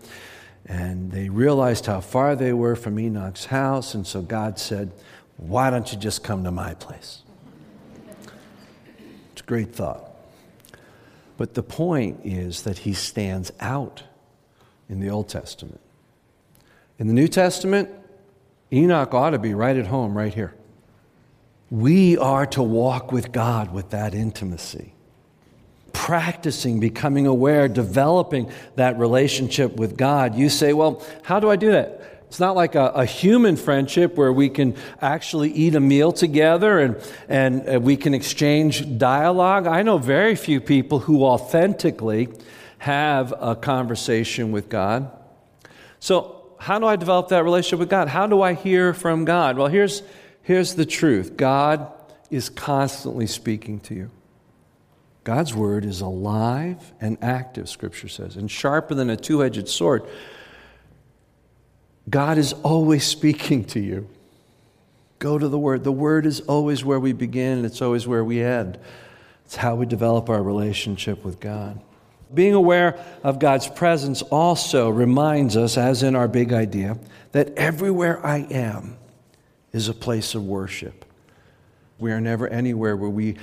And 0.65 1.11
they 1.11 1.29
realized 1.29 1.85
how 1.85 2.01
far 2.01 2.35
they 2.35 2.53
were 2.53 2.75
from 2.75 2.99
Enoch's 2.99 3.45
house, 3.45 3.93
and 3.93 4.05
so 4.05 4.21
God 4.21 4.59
said, 4.59 4.91
Why 5.37 5.69
don't 5.69 5.91
you 5.91 5.97
just 5.97 6.23
come 6.23 6.43
to 6.43 6.51
my 6.51 6.75
place? 6.75 7.23
It's 9.31 9.41
a 9.41 9.45
great 9.45 9.73
thought. 9.73 10.11
But 11.37 11.55
the 11.55 11.63
point 11.63 12.21
is 12.23 12.63
that 12.63 12.79
he 12.79 12.93
stands 12.93 13.51
out 13.59 14.03
in 14.87 14.99
the 14.99 15.09
Old 15.09 15.29
Testament. 15.29 15.79
In 16.99 17.07
the 17.07 17.13
New 17.13 17.27
Testament, 17.27 17.89
Enoch 18.71 19.13
ought 19.13 19.31
to 19.31 19.39
be 19.39 19.53
right 19.53 19.75
at 19.75 19.87
home, 19.87 20.15
right 20.15 20.33
here. 20.33 20.53
We 21.71 22.17
are 22.17 22.45
to 22.47 22.61
walk 22.61 23.11
with 23.11 23.31
God 23.31 23.73
with 23.73 23.89
that 23.89 24.13
intimacy 24.13 24.93
practicing, 25.93 26.79
becoming 26.79 27.27
aware, 27.27 27.67
developing 27.67 28.51
that 28.75 28.97
relationship 28.97 29.75
with 29.75 29.97
God. 29.97 30.35
You 30.35 30.49
say, 30.49 30.73
well, 30.73 31.05
how 31.23 31.39
do 31.39 31.49
I 31.49 31.55
do 31.55 31.71
that? 31.71 32.01
It's 32.27 32.39
not 32.39 32.55
like 32.55 32.75
a, 32.75 32.87
a, 32.95 33.05
human 33.05 33.57
friendship 33.57 34.15
where 34.15 34.31
we 34.31 34.47
can 34.47 34.77
actually 35.01 35.51
eat 35.51 35.75
a 35.75 35.81
meal 35.81 36.13
together 36.13 36.79
and, 36.79 36.95
and 37.27 37.67
uh, 37.67 37.77
we 37.77 37.97
can 37.97 38.13
exchange 38.13 38.97
dialogue. 38.97 39.67
I 39.67 39.81
know 39.81 39.97
very 39.97 40.35
few 40.35 40.61
people 40.61 40.99
who 40.99 41.25
authentically 41.25 42.29
have 42.77 43.33
a 43.37 43.53
conversation 43.53 44.53
with 44.53 44.69
God. 44.69 45.11
So, 45.99 46.55
how 46.57 46.79
do 46.79 46.85
I 46.85 46.95
develop 46.95 47.27
that 47.29 47.43
relationship 47.43 47.79
with 47.79 47.89
God? 47.89 48.07
How 48.07 48.27
do 48.27 48.41
I 48.41 48.53
hear 48.53 48.93
from 48.93 49.25
God? 49.25 49.57
Well, 49.57 49.67
here's, 49.67 50.01
here's 50.41 50.75
the 50.75 50.85
truth 50.85 51.35
God 51.35 51.91
is 52.29 52.49
constantly 52.49 53.27
speaking 53.27 53.81
to 53.81 53.93
you. 53.93 54.11
God's 55.23 55.53
word 55.53 55.85
is 55.85 56.01
alive 56.01 56.93
and 56.99 57.17
active, 57.21 57.69
Scripture 57.69 58.07
says, 58.07 58.35
and 58.35 58.49
sharper 58.49 58.95
than 58.95 59.09
a 59.09 59.17
two 59.17 59.43
edged 59.43 59.69
sword. 59.69 60.03
God 62.09 62.37
is 62.37 62.53
always 62.63 63.05
speaking 63.05 63.63
to 63.65 63.79
you. 63.79 64.07
Go 65.19 65.37
to 65.37 65.47
the 65.47 65.59
Word. 65.59 65.83
The 65.83 65.91
Word 65.91 66.25
is 66.25 66.41
always 66.41 66.83
where 66.83 66.99
we 66.99 67.13
begin, 67.13 67.63
it's 67.63 67.81
always 67.81 68.07
where 68.07 68.23
we 68.23 68.41
end. 68.41 68.79
It's 69.45 69.55
how 69.55 69.75
we 69.75 69.85
develop 69.85 70.29
our 70.29 70.41
relationship 70.41 71.23
with 71.23 71.39
God. 71.39 71.79
Being 72.33 72.53
aware 72.53 72.97
of 73.23 73.37
God's 73.37 73.67
presence 73.67 74.21
also 74.21 74.89
reminds 74.89 75.57
us, 75.57 75.77
as 75.77 76.01
in 76.01 76.15
our 76.15 76.27
big 76.27 76.53
idea, 76.53 76.97
that 77.33 77.53
everywhere 77.57 78.25
I 78.25 78.39
am 78.49 78.97
is 79.73 79.89
a 79.89 79.93
place 79.93 80.33
of 80.33 80.45
worship. 80.45 81.05
We 81.99 82.11
are 82.11 82.21
never 82.21 82.47
anywhere 82.47 82.95
where 82.95 83.09
we 83.09 83.35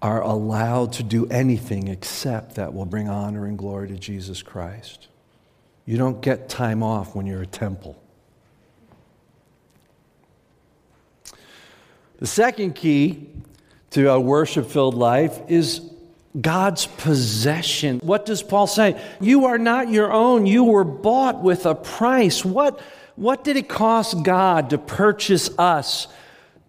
are 0.00 0.22
allowed 0.22 0.92
to 0.94 1.02
do 1.02 1.26
anything 1.26 1.88
except 1.88 2.54
that 2.54 2.72
will 2.72 2.84
bring 2.84 3.08
honor 3.08 3.46
and 3.46 3.58
glory 3.58 3.88
to 3.88 3.96
Jesus 3.96 4.42
Christ. 4.42 5.08
You 5.84 5.96
don't 5.96 6.20
get 6.20 6.48
time 6.48 6.82
off 6.82 7.14
when 7.14 7.26
you're 7.26 7.42
a 7.42 7.46
temple. 7.46 8.00
The 12.18 12.26
second 12.26 12.74
key 12.74 13.28
to 13.90 14.10
a 14.10 14.20
worship 14.20 14.70
filled 14.70 14.94
life 14.94 15.40
is 15.48 15.80
God's 16.38 16.86
possession. 16.86 18.00
What 18.00 18.26
does 18.26 18.42
Paul 18.42 18.66
say? 18.66 19.00
You 19.20 19.46
are 19.46 19.58
not 19.58 19.88
your 19.88 20.12
own. 20.12 20.46
You 20.46 20.64
were 20.64 20.84
bought 20.84 21.42
with 21.42 21.64
a 21.64 21.74
price. 21.74 22.44
What, 22.44 22.80
what 23.16 23.44
did 23.44 23.56
it 23.56 23.68
cost 23.68 24.22
God 24.22 24.70
to 24.70 24.78
purchase 24.78 25.50
us? 25.58 26.06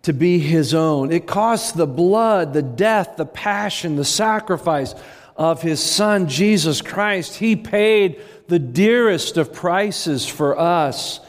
To 0.10 0.14
be 0.14 0.40
his 0.40 0.74
own. 0.74 1.12
It 1.12 1.28
cost 1.28 1.78
the 1.78 1.86
blood, 1.86 2.52
the 2.52 2.64
death, 2.64 3.16
the 3.16 3.28
passion, 3.28 3.96
the 3.96 4.04
sacrifice 4.04 4.96
of 5.38 5.62
his 5.62 5.80
son, 5.80 6.28
Jesus 6.28 6.82
Christ. 6.82 7.36
He 7.36 7.56
paid 7.56 8.20
the 8.48 8.58
dearest 8.58 9.38
of 9.38 9.54
prices 9.54 10.26
for 10.26 10.58
us. 10.58 11.20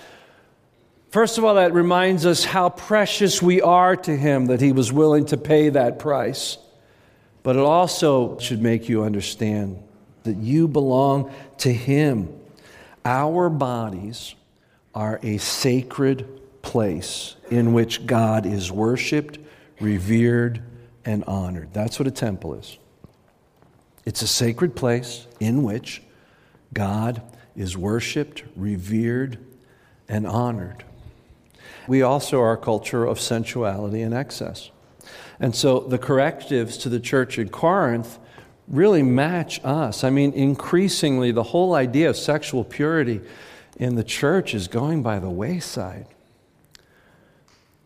First 1.10 1.37
of 1.37 1.44
all, 1.44 1.56
that 1.56 1.75
reminds 1.75 2.25
us 2.25 2.42
how 2.42 2.70
precious 2.70 3.42
we 3.42 3.60
are 3.60 3.96
to 3.96 4.16
him 4.16 4.46
that 4.46 4.62
he 4.62 4.72
was 4.72 4.90
willing 4.90 5.26
to 5.26 5.37
pay 5.37 5.68
that 5.68 5.99
price. 5.99 6.56
But 7.42 7.56
it 7.56 7.62
also 7.62 8.38
should 8.38 8.62
make 8.62 8.88
you 8.88 9.02
understand 9.02 9.76
that 10.22 10.38
you 10.38 10.68
belong 10.68 11.30
to 11.58 11.70
him. 11.70 12.34
Our 13.04 13.50
bodies 13.50 14.34
are 14.94 15.20
a 15.22 15.37
sacred 15.37 16.26
place 16.62 17.37
in 17.50 17.73
which 17.73 18.07
God 18.07 18.47
is 18.47 18.71
worshiped, 18.71 19.38
revered, 19.80 20.62
and 21.04 21.25
honored. 21.25 21.73
That's 21.73 21.99
what 21.99 22.07
a 22.07 22.12
temple 22.12 22.54
is. 22.54 22.78
It's 24.04 24.23
a 24.23 24.26
sacred 24.26 24.76
place 24.76 25.26
in 25.40 25.62
which 25.62 26.02
God 26.73 27.23
is 27.57 27.76
worshiped, 27.76 28.45
revered, 28.57 29.38
and 30.09 30.26
honored. 30.26 30.85
We 31.87 32.02
also 32.02 32.40
are 32.40 32.52
a 32.52 32.57
culture 32.57 33.04
of 33.04 33.21
sensuality 33.21 34.02
and 34.02 34.14
excess. 34.14 34.71
And 35.40 35.54
so 35.54 35.80
the 35.80 35.99
correctives 35.99 36.76
to 36.78 36.88
the 36.88 37.00
church 37.00 37.38
in 37.38 37.49
Corinth 37.49 38.19
really 38.69 39.02
match 39.02 39.61
us. 39.64 40.04
I 40.04 40.11
mean, 40.11 40.33
increasingly, 40.33 41.33
the 41.33 41.42
whole 41.42 41.75
idea 41.75 42.09
of 42.11 42.16
sexual 42.16 42.62
purity 42.62 43.21
in 43.76 43.97
the 43.97 44.04
church 44.04 44.54
is 44.54 44.69
going 44.69 45.02
by 45.02 45.19
the 45.19 45.30
wayside 45.30 46.07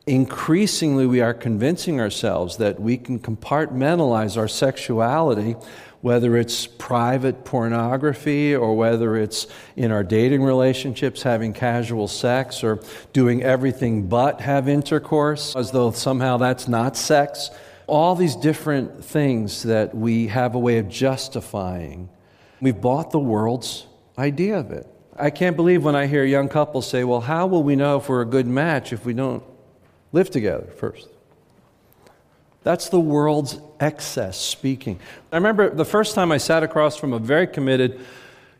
increasingly 0.06 1.06
we 1.06 1.20
are 1.20 1.32
convincing 1.32 2.00
ourselves 2.00 2.58
that 2.58 2.78
we 2.78 2.96
can 2.96 3.18
compartmentalize 3.18 4.36
our 4.36 4.48
sexuality, 4.48 5.56
whether 6.02 6.36
it's 6.36 6.66
private 6.66 7.44
pornography 7.44 8.54
or 8.54 8.76
whether 8.76 9.16
it's 9.16 9.46
in 9.76 9.90
our 9.90 10.04
dating 10.04 10.42
relationships, 10.42 11.22
having 11.22 11.54
casual 11.54 12.06
sex 12.06 12.62
or 12.62 12.80
doing 13.14 13.42
everything 13.42 14.06
but 14.06 14.42
have 14.42 14.68
intercourse, 14.68 15.56
as 15.56 15.70
though 15.70 15.90
somehow 15.90 16.36
that's 16.36 16.68
not 16.68 16.96
sex. 16.96 17.50
All 17.86 18.14
these 18.14 18.36
different 18.36 19.04
things 19.04 19.62
that 19.62 19.94
we 19.94 20.26
have 20.26 20.54
a 20.54 20.58
way 20.58 20.78
of 20.78 20.88
justifying. 20.88 22.10
We've 22.60 22.78
bought 22.78 23.10
the 23.10 23.18
world's 23.18 23.86
idea 24.18 24.58
of 24.58 24.70
it. 24.70 24.86
I 25.16 25.30
can't 25.30 25.56
believe 25.56 25.84
when 25.84 25.94
I 25.94 26.06
hear 26.06 26.24
young 26.24 26.48
couples 26.48 26.88
say, 26.88 27.04
Well, 27.04 27.20
how 27.20 27.46
will 27.46 27.62
we 27.62 27.76
know 27.76 27.98
if 27.98 28.08
we're 28.08 28.22
a 28.22 28.26
good 28.26 28.46
match 28.46 28.92
if 28.92 29.06
we 29.06 29.14
don't 29.14 29.42
Live 30.14 30.30
together 30.30 30.68
first. 30.76 31.08
That's 32.62 32.88
the 32.88 33.00
world's 33.00 33.58
excess 33.80 34.40
speaking. 34.40 35.00
I 35.32 35.36
remember 35.38 35.70
the 35.70 35.84
first 35.84 36.14
time 36.14 36.30
I 36.30 36.38
sat 36.38 36.62
across 36.62 36.96
from 36.96 37.12
a 37.12 37.18
very 37.18 37.48
committed 37.48 38.00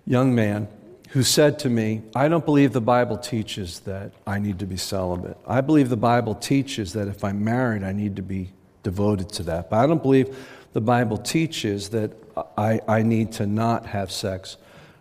young 0.05 0.35
man 0.35 0.67
who 1.11 1.23
said 1.23 1.61
to 1.61 1.71
me, 1.71 2.03
I 2.13 2.27
don't 2.27 2.45
believe 2.45 2.73
the 2.73 2.81
Bible 2.81 3.17
teaches 3.17 3.79
that 3.81 4.11
I 4.27 4.41
need 4.41 4.59
to 4.59 4.67
be 4.67 4.77
celibate. 4.77 5.39
I 5.47 5.61
believe 5.61 5.91
the 5.91 5.97
Bible 5.97 6.35
teaches 6.35 6.93
that 6.95 7.07
if 7.07 7.23
I'm 7.23 7.45
married, 7.45 7.85
I 7.85 7.93
need 7.93 8.17
to 8.17 8.23
be 8.23 8.51
devoted 8.83 9.29
to 9.35 9.45
that. 9.45 9.71
But 9.71 9.77
I 9.77 9.87
don't 9.87 10.03
believe 10.03 10.37
the 10.73 10.81
Bible 10.81 11.19
teaches 11.19 11.91
that 11.91 12.11
I, 12.59 12.81
I 12.89 13.03
need 13.03 13.31
to 13.35 13.47
not 13.47 13.87
have 13.87 14.11
sex 14.11 14.57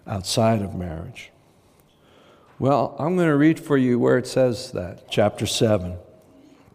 outside 0.06 0.62
of 0.62 0.76
marriage. 0.76 1.32
Well, 2.60 2.96
I'm 3.00 3.16
going 3.16 3.28
to 3.28 3.38
read 3.38 3.60
for 3.60 3.76
you 3.76 3.98
where 3.98 4.20
it 4.20 4.28
says 4.28 4.72
that, 4.74 5.10
chapter 5.10 5.48
7. 5.48 5.98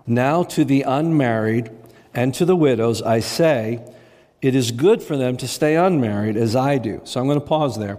Now 0.09 0.43
to 0.45 0.65
the 0.65 0.83
unmarried 0.83 1.71
and 2.15 2.35
to 2.35 2.45
the 2.45 2.57
widows, 2.57 3.03
I 3.03 3.21
say, 3.21 3.85
it 4.41 4.55
is 4.55 4.71
good 4.71 5.03
for 5.03 5.17
them 5.17 5.37
to 5.37 5.49
stay 5.49 5.77
unmarried 5.77 6.37
as 6.37 6.57
I 6.57 6.79
do. 6.79 7.01
So 7.05 7.21
I'm 7.21 7.27
going 7.27 7.41
to 7.41 7.47
pause 7.47 7.79
there. 7.79 7.99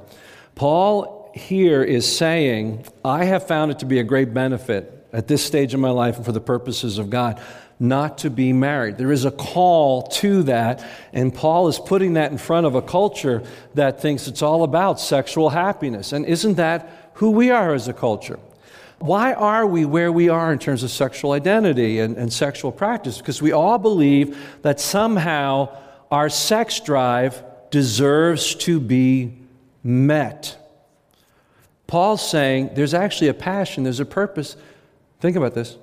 Paul 0.56 1.32
here 1.36 1.84
is 1.84 2.12
saying, 2.18 2.86
I 3.06 3.26
have 3.26 3.46
found 3.46 3.72
it 3.72 3.80
to 3.80 3.86
be 3.86 4.00
a 4.00 4.04
great 4.04 4.34
benefit 4.34 5.08
at 5.14 5.28
this 5.28 5.46
stage 5.46 5.74
of 5.74 5.80
my 5.80 5.92
life 5.92 6.18
and 6.18 6.26
for 6.26 6.32
the 6.32 6.42
purposes 6.42 6.98
of 6.98 7.10
God 7.10 7.42
not 7.80 8.18
to 8.20 8.30
be 8.30 8.52
married. 8.52 8.98
There 8.98 9.12
is 9.12 9.24
a 9.24 9.32
call 9.32 10.04
to 10.08 10.44
that, 10.44 10.86
and 11.14 11.34
Paul 11.34 11.70
is 11.70 11.80
putting 11.80 12.14
that 12.14 12.32
in 12.32 12.38
front 12.38 12.66
of 12.66 12.76
a 12.76 12.82
culture 12.82 13.42
that 13.76 14.02
thinks 14.02 14.28
it's 14.28 14.42
all 14.42 14.64
about 14.64 15.00
sexual 15.00 15.50
happiness. 15.50 16.12
And 16.12 16.26
isn't 16.26 16.56
that 16.56 17.12
who 17.14 17.32
we 17.32 17.52
are 17.52 17.74
as 17.74 17.88
a 17.88 17.94
culture? 17.94 18.40
Why 19.00 19.34
are 19.34 19.66
we 19.66 19.86
where 19.86 20.12
we 20.12 20.30
are 20.30 20.52
in 20.52 20.60
terms 20.60 20.84
of 20.84 20.92
sexual 20.92 21.32
identity 21.32 22.00
and, 22.00 22.18
and 22.18 22.32
sexual 22.32 22.72
practice? 22.72 23.18
Because 23.18 23.42
we 23.42 23.52
all 23.52 23.78
believe 23.78 24.38
that 24.62 24.80
somehow 24.80 25.76
our 26.12 26.30
sex 26.30 26.80
drive 26.82 27.44
deserves 27.72 28.56
to 28.56 28.80
be 28.80 29.38
met. 29.84 30.58
Paul's 31.88 32.28
saying 32.28 32.72
there's 32.76 32.94
actually 32.94 33.30
a 33.30 33.34
passion, 33.34 33.84
there's 33.84 34.00
a 34.00 34.06
purpose. 34.06 34.56
Think 35.22 35.36
about 35.36 35.56
this. 35.56 35.78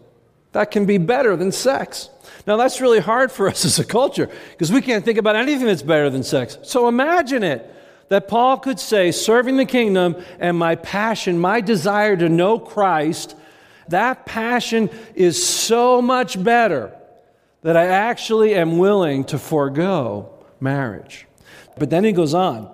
That 0.53 0.71
can 0.71 0.87
be 0.87 0.99
better 0.99 1.37
than 1.37 1.53
sex. 1.53 2.11
Now, 2.47 2.57
that's 2.57 2.81
really 2.81 3.01
hard 3.01 3.33
for 3.33 3.49
us 3.49 3.65
as 3.65 3.79
a 3.79 3.85
culture 3.85 4.31
because 4.53 4.71
we 4.71 4.81
can't 4.81 5.05
think 5.05 5.19
about 5.19 5.37
anything 5.37 5.67
that's 5.67 5.83
better 5.83 6.11
than 6.11 6.23
sex. 6.23 6.59
So 6.63 6.89
imagine 6.89 7.43
it 7.43 7.75
that 8.09 8.29
Paul 8.29 8.59
could 8.59 8.79
say, 8.79 9.11
serving 9.11 9.57
the 9.57 9.65
kingdom 9.65 10.17
and 10.39 10.57
my 10.57 10.77
passion, 10.77 11.39
my 11.39 11.61
desire 11.61 12.17
to 12.17 12.29
know 12.29 12.59
Christ, 12.59 13.37
that 13.89 14.27
passion 14.27 14.91
is 15.15 15.45
so 15.45 16.01
much 16.01 16.43
better 16.43 16.93
that 17.63 17.77
I 17.77 17.87
actually 17.87 18.55
am 18.55 18.79
willing 18.79 19.25
to 19.25 19.39
forego 19.39 20.33
marriage. 20.61 21.27
But 21.79 21.91
then 21.91 22.05
he 22.05 22.13
goes 22.13 22.35
on 22.35 22.71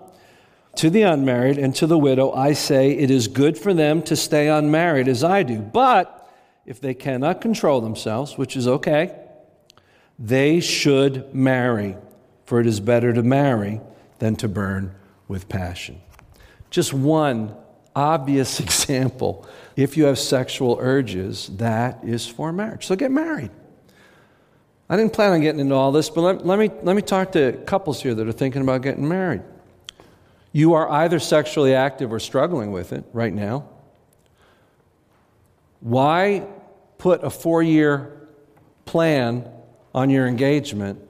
to 0.77 0.91
the 0.91 1.03
unmarried 1.03 1.59
and 1.59 1.75
to 1.77 1.87
the 1.87 1.99
widow, 1.99 2.33
I 2.33 2.53
say 2.53 2.93
it 2.93 3.11
is 3.11 3.29
good 3.29 3.59
for 3.59 3.75
them 3.75 4.03
to 4.03 4.17
stay 4.17 4.49
unmarried 4.49 5.09
as 5.09 5.25
I 5.25 5.43
do. 5.43 5.59
But 5.59 6.19
if 6.67 6.81
they 6.81 6.95
cannot 6.95 7.41
control 7.41 7.81
themselves, 7.81 8.39
which 8.39 8.57
is 8.57 8.69
okay, 8.69 9.19
they 10.19 10.61
should 10.61 11.35
marry, 11.35 11.97
for 12.45 12.61
it 12.61 12.67
is 12.67 12.81
better 12.81 13.13
to 13.13 13.23
marry 13.23 13.81
than 14.19 14.37
to 14.37 14.49
burn 14.49 14.95
with 15.33 15.49
passion. 15.49 16.01
Just 16.71 16.93
one 16.93 17.57
obvious 17.97 18.61
example. 18.67 19.47
If 19.75 19.97
you 19.97 20.05
have 20.05 20.19
sexual 20.19 20.79
urges, 20.81 21.49
that 21.57 22.05
is 22.05 22.27
for 22.27 22.53
marriage. 22.53 22.87
So 22.87 22.95
get 22.95 23.11
married. 23.11 23.51
I 24.89 24.97
didn't 24.97 25.15
plan 25.15 25.33
on 25.33 25.41
getting 25.41 25.61
into 25.61 25.75
all 25.75 25.91
this, 25.91 26.11
but 26.11 26.21
let, 26.21 26.47
let, 26.47 26.59
me, 26.59 26.71
let 26.83 26.95
me 26.95 27.03
talk 27.03 27.33
to 27.33 27.53
couples 27.65 28.03
here 28.03 28.15
that 28.15 28.29
are 28.29 28.33
thinking 28.33 28.61
about 28.61 28.83
getting 28.83 29.09
married. 29.09 29.43
You 30.53 30.75
are 30.75 30.89
either 30.91 31.19
sexually 31.19 31.75
active 31.75 32.13
or 32.13 32.21
struggling 32.21 32.73
with 32.73 32.93
it 32.93 33.05
right 33.15 33.33
now. 33.33 33.69
Why 35.81 36.47
put 36.99 37.25
a 37.25 37.31
four 37.31 37.63
year 37.63 38.29
plan 38.85 39.49
on 39.95 40.11
your 40.11 40.27
engagement 40.27 41.01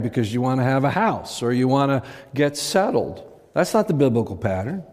because 0.00 0.32
you 0.32 0.40
want 0.40 0.60
to 0.60 0.64
have 0.64 0.84
a 0.84 0.90
house 0.90 1.42
or 1.42 1.52
you 1.52 1.68
want 1.68 1.90
to 1.90 2.08
get 2.34 2.56
settled? 2.56 3.30
That's 3.54 3.72
not 3.72 3.88
the 3.88 3.94
biblical 3.94 4.36
pattern. 4.36 4.84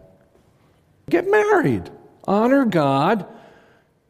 Get 1.10 1.28
married, 1.28 1.90
honor 2.24 2.64
God 2.64 3.26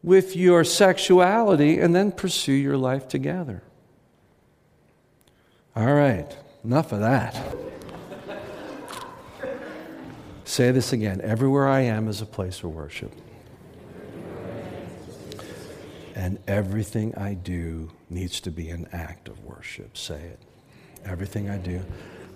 with 0.03 0.35
your 0.35 0.63
sexuality, 0.63 1.79
and 1.79 1.95
then 1.95 2.11
pursue 2.11 2.53
your 2.53 2.77
life 2.77 3.07
together. 3.07 3.63
All 5.75 5.93
right, 5.93 6.35
enough 6.63 6.91
of 6.91 6.99
that. 6.99 7.35
Say 10.45 10.71
this 10.71 10.93
again 10.93 11.19
everywhere 11.21 11.67
I 11.67 11.81
am 11.81 12.07
is 12.07 12.21
a 12.21 12.25
place 12.25 12.63
of 12.63 12.75
worship. 12.75 13.11
And 16.15 16.37
everything 16.47 17.15
I 17.15 17.33
do 17.33 17.91
needs 18.09 18.39
to 18.41 18.51
be 18.51 18.69
an 18.69 18.87
act 18.91 19.27
of 19.27 19.43
worship. 19.43 19.97
Say 19.97 20.21
it. 20.21 20.39
Everything 21.05 21.49
I 21.49 21.57
do 21.57 21.81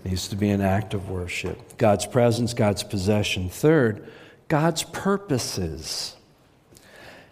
needs 0.04 0.28
to 0.30 0.36
be 0.36 0.50
an 0.50 0.62
act 0.62 0.94
of 0.94 1.10
worship. 1.10 1.78
God's 1.78 2.06
presence, 2.06 2.54
God's 2.54 2.84
possession. 2.84 3.50
Third, 3.50 4.08
God's 4.48 4.84
purposes. 4.84 6.16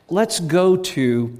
Let's 0.09 0.39
go 0.39 0.75
to 0.77 1.38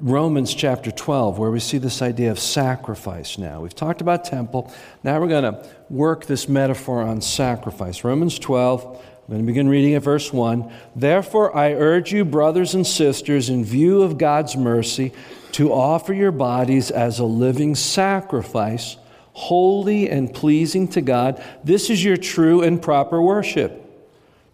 Romans 0.00 0.54
chapter 0.54 0.90
12, 0.90 1.38
where 1.38 1.50
we 1.50 1.60
see 1.60 1.76
this 1.76 2.00
idea 2.00 2.30
of 2.30 2.38
sacrifice 2.38 3.36
now. 3.36 3.60
We've 3.60 3.74
talked 3.74 4.00
about 4.00 4.24
temple. 4.24 4.72
Now 5.04 5.20
we're 5.20 5.28
going 5.28 5.52
to 5.54 5.68
work 5.90 6.24
this 6.24 6.48
metaphor 6.48 7.02
on 7.02 7.20
sacrifice. 7.20 8.02
Romans 8.02 8.38
12, 8.38 8.82
I'm 8.84 9.26
going 9.28 9.40
to 9.42 9.46
begin 9.46 9.68
reading 9.68 9.94
at 9.94 10.02
verse 10.02 10.32
1. 10.32 10.72
Therefore, 10.96 11.54
I 11.54 11.74
urge 11.74 12.12
you, 12.12 12.24
brothers 12.24 12.74
and 12.74 12.86
sisters, 12.86 13.50
in 13.50 13.62
view 13.62 14.00
of 14.02 14.16
God's 14.16 14.56
mercy, 14.56 15.12
to 15.52 15.72
offer 15.72 16.14
your 16.14 16.32
bodies 16.32 16.90
as 16.90 17.18
a 17.18 17.24
living 17.24 17.74
sacrifice, 17.74 18.96
holy 19.32 20.08
and 20.08 20.32
pleasing 20.32 20.88
to 20.88 21.00
God. 21.00 21.42
This 21.64 21.90
is 21.90 22.04
your 22.04 22.16
true 22.16 22.62
and 22.62 22.80
proper 22.80 23.20
worship. 23.22 23.86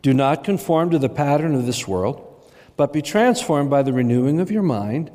Do 0.02 0.14
not 0.14 0.44
conform 0.44 0.90
to 0.90 0.98
the 0.98 1.08
pattern 1.08 1.54
of 1.54 1.66
this 1.66 1.88
world, 1.88 2.22
but 2.76 2.92
be 2.92 3.02
transformed 3.02 3.70
by 3.70 3.82
the 3.82 3.92
renewing 3.92 4.40
of 4.40 4.50
your 4.50 4.62
mind 4.62 5.10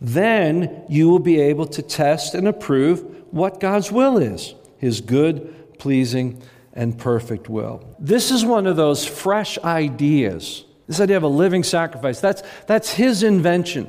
then 0.00 0.84
you 0.88 1.08
will 1.08 1.18
be 1.18 1.40
able 1.40 1.66
to 1.66 1.82
test 1.82 2.34
and 2.34 2.46
approve 2.46 3.32
what 3.32 3.60
God's 3.60 3.90
will 3.90 4.18
is 4.18 4.54
his 4.78 5.00
good, 5.00 5.78
pleasing, 5.78 6.42
and 6.74 6.98
perfect 6.98 7.48
will. 7.48 7.96
This 7.98 8.30
is 8.30 8.44
one 8.44 8.66
of 8.66 8.76
those 8.76 9.06
fresh 9.06 9.58
ideas. 9.58 10.64
This 10.86 11.00
idea 11.00 11.16
of 11.16 11.22
a 11.22 11.28
living 11.28 11.64
sacrifice, 11.64 12.20
that's, 12.20 12.42
that's 12.66 12.90
his 12.90 13.22
invention. 13.22 13.88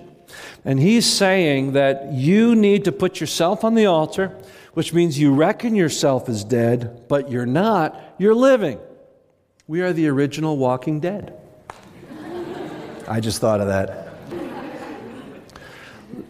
And 0.64 0.80
he's 0.80 1.06
saying 1.06 1.74
that 1.74 2.14
you 2.14 2.56
need 2.56 2.86
to 2.86 2.94
put 2.94 3.20
yourself 3.20 3.66
on 3.66 3.76
the 3.76 3.86
altar, 3.86 4.32
which 4.78 4.94
means 4.94 5.18
you 5.18 5.34
reckon 5.34 5.74
yourself 5.74 6.30
as 6.30 6.44
dead, 6.44 7.02
but 7.08 7.32
you're 7.32 7.48
not, 7.48 8.00
you're 8.20 8.36
living. 8.36 8.80
We 9.66 9.82
are 9.82 9.92
the 9.92 10.08
original 10.08 10.56
walking 10.56 11.00
dead. 11.00 11.34
I 13.08 13.20
just 13.20 13.42
thought 13.42 13.60
of 13.60 13.70
that. 13.70 14.14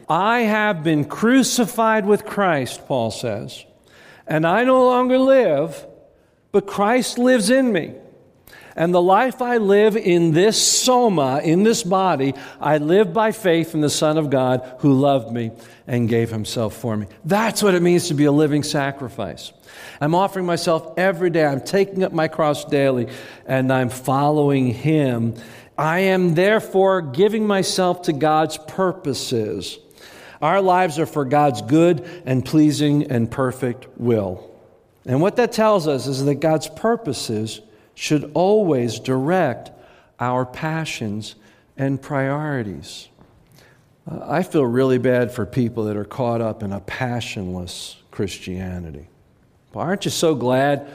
I 0.08 0.44
have 0.44 0.82
been 0.82 1.04
crucified 1.04 2.06
with 2.06 2.24
Christ, 2.26 2.88
Paul 2.88 3.12
says, 3.12 3.66
and 4.26 4.48
I 4.48 4.64
no 4.64 4.86
longer 4.86 5.18
live, 5.18 5.86
but 6.54 6.66
Christ 6.66 7.18
lives 7.18 7.50
in 7.50 7.74
me. 7.74 7.96
And 8.78 8.94
the 8.94 9.02
life 9.02 9.42
I 9.42 9.58
live 9.58 9.98
in 9.98 10.34
this 10.34 10.62
soma, 10.62 11.42
in 11.44 11.64
this 11.64 11.82
body, 11.82 12.36
I 12.62 12.78
live 12.78 13.12
by 13.12 13.32
faith 13.32 13.74
in 13.74 13.82
the 13.82 13.90
Son 13.90 14.20
of 14.20 14.30
God 14.30 14.72
who 14.80 14.94
loved 14.94 15.32
me 15.32 15.50
and 15.88 16.08
gave 16.08 16.30
himself 16.30 16.76
for 16.76 16.96
me. 16.96 17.08
That's 17.26 17.64
what 17.64 17.74
it 17.74 17.82
means 17.82 18.10
to 18.10 18.14
be 18.14 18.26
a 18.26 18.32
living 18.32 18.62
sacrifice. 18.62 19.52
I'm 20.00 20.14
offering 20.14 20.46
myself 20.46 20.94
every 20.96 21.32
day. 21.32 21.44
I'm 21.44 21.62
taking 21.62 22.04
up 22.04 22.14
my 22.14 22.28
cross 22.28 22.66
daily 22.66 23.08
and 23.48 23.74
I'm 23.74 23.90
following 23.90 24.68
him. 24.68 25.34
I 25.76 26.00
am 26.00 26.36
therefore 26.36 27.02
giving 27.02 27.48
myself 27.48 28.04
to 28.04 28.14
God's 28.14 28.60
purposes. 28.60 29.80
Our 30.40 30.62
lives 30.62 31.00
are 31.00 31.08
for 31.08 31.26
God's 31.26 31.64
good 31.64 32.08
and 32.28 32.46
pleasing 32.46 33.12
and 33.12 33.30
perfect 33.30 33.88
will. 33.98 34.56
And 35.08 35.20
what 35.20 35.38
that 35.38 35.52
tells 35.52 35.88
us 35.88 36.06
is 36.06 36.24
that 36.26 36.36
God's 36.36 36.68
purposes 36.68 37.60
should 37.98 38.30
always 38.36 39.00
direct 39.00 39.72
our 40.20 40.46
passions 40.46 41.34
and 41.76 42.00
priorities. 42.00 43.08
Uh, 44.10 44.20
I 44.24 44.44
feel 44.44 44.64
really 44.64 45.00
bad 45.00 45.32
for 45.32 45.48
people 45.48 45.86
that 45.86 45.98
are 45.98 46.06
caught 46.06 46.40
up 46.40 46.62
in 46.62 46.72
a 46.72 46.80
passionless 46.80 47.98
Christianity. 48.12 49.08
But 49.72 49.80
aren't 49.80 50.06
you 50.06 50.12
so 50.12 50.36
glad 50.36 50.88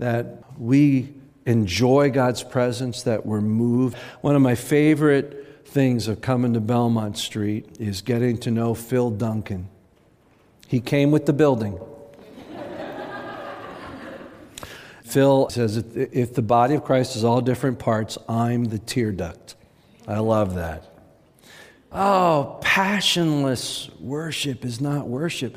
that 0.00 0.42
we 0.58 1.14
enjoy 1.46 2.10
God's 2.10 2.42
presence, 2.42 3.04
that 3.04 3.24
we're 3.24 3.40
moved? 3.40 3.96
One 4.20 4.34
of 4.34 4.42
my 4.42 4.56
favorite 4.56 5.64
things 5.64 6.08
of 6.08 6.20
coming 6.20 6.54
to 6.54 6.60
Belmont 6.60 7.18
Street 7.18 7.76
is 7.78 8.02
getting 8.02 8.36
to 8.38 8.50
know 8.50 8.74
Phil 8.74 9.12
Duncan. 9.12 9.68
He 10.66 10.80
came 10.80 11.12
with 11.12 11.24
the 11.24 11.32
building. 11.32 11.78
Phil 15.08 15.48
says, 15.50 15.76
if 15.76 16.34
the 16.34 16.42
body 16.42 16.74
of 16.74 16.84
Christ 16.84 17.16
is 17.16 17.24
all 17.24 17.40
different 17.40 17.78
parts, 17.78 18.18
I'm 18.28 18.64
the 18.66 18.78
tear 18.78 19.10
duct. 19.10 19.54
I 20.06 20.18
love 20.18 20.54
that. 20.54 20.84
Oh, 21.90 22.58
passionless 22.60 23.90
worship 23.98 24.64
is 24.64 24.80
not 24.80 25.08
worship. 25.08 25.56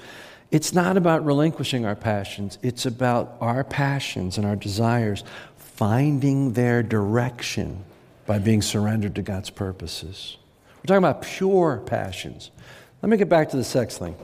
It's 0.51 0.73
not 0.73 0.97
about 0.97 1.25
relinquishing 1.25 1.85
our 1.85 1.95
passions, 1.95 2.57
it's 2.61 2.85
about 2.85 3.37
our 3.39 3.63
passions 3.63 4.37
and 4.37 4.45
our 4.45 4.55
desires 4.55 5.23
finding 5.57 6.53
their 6.53 6.83
direction 6.83 7.83
by 8.25 8.39
being 8.39 8.61
surrendered 8.61 9.15
to 9.15 9.21
God's 9.21 9.49
purposes. 9.49 10.37
We're 10.77 10.87
talking 10.87 10.97
about 10.97 11.21
pure 11.23 11.81
passions. 11.85 12.51
Let 13.01 13.09
me 13.09 13.17
get 13.17 13.29
back 13.29 13.49
to 13.49 13.57
the 13.57 13.63
sex 13.63 13.97
thing. 13.97 14.15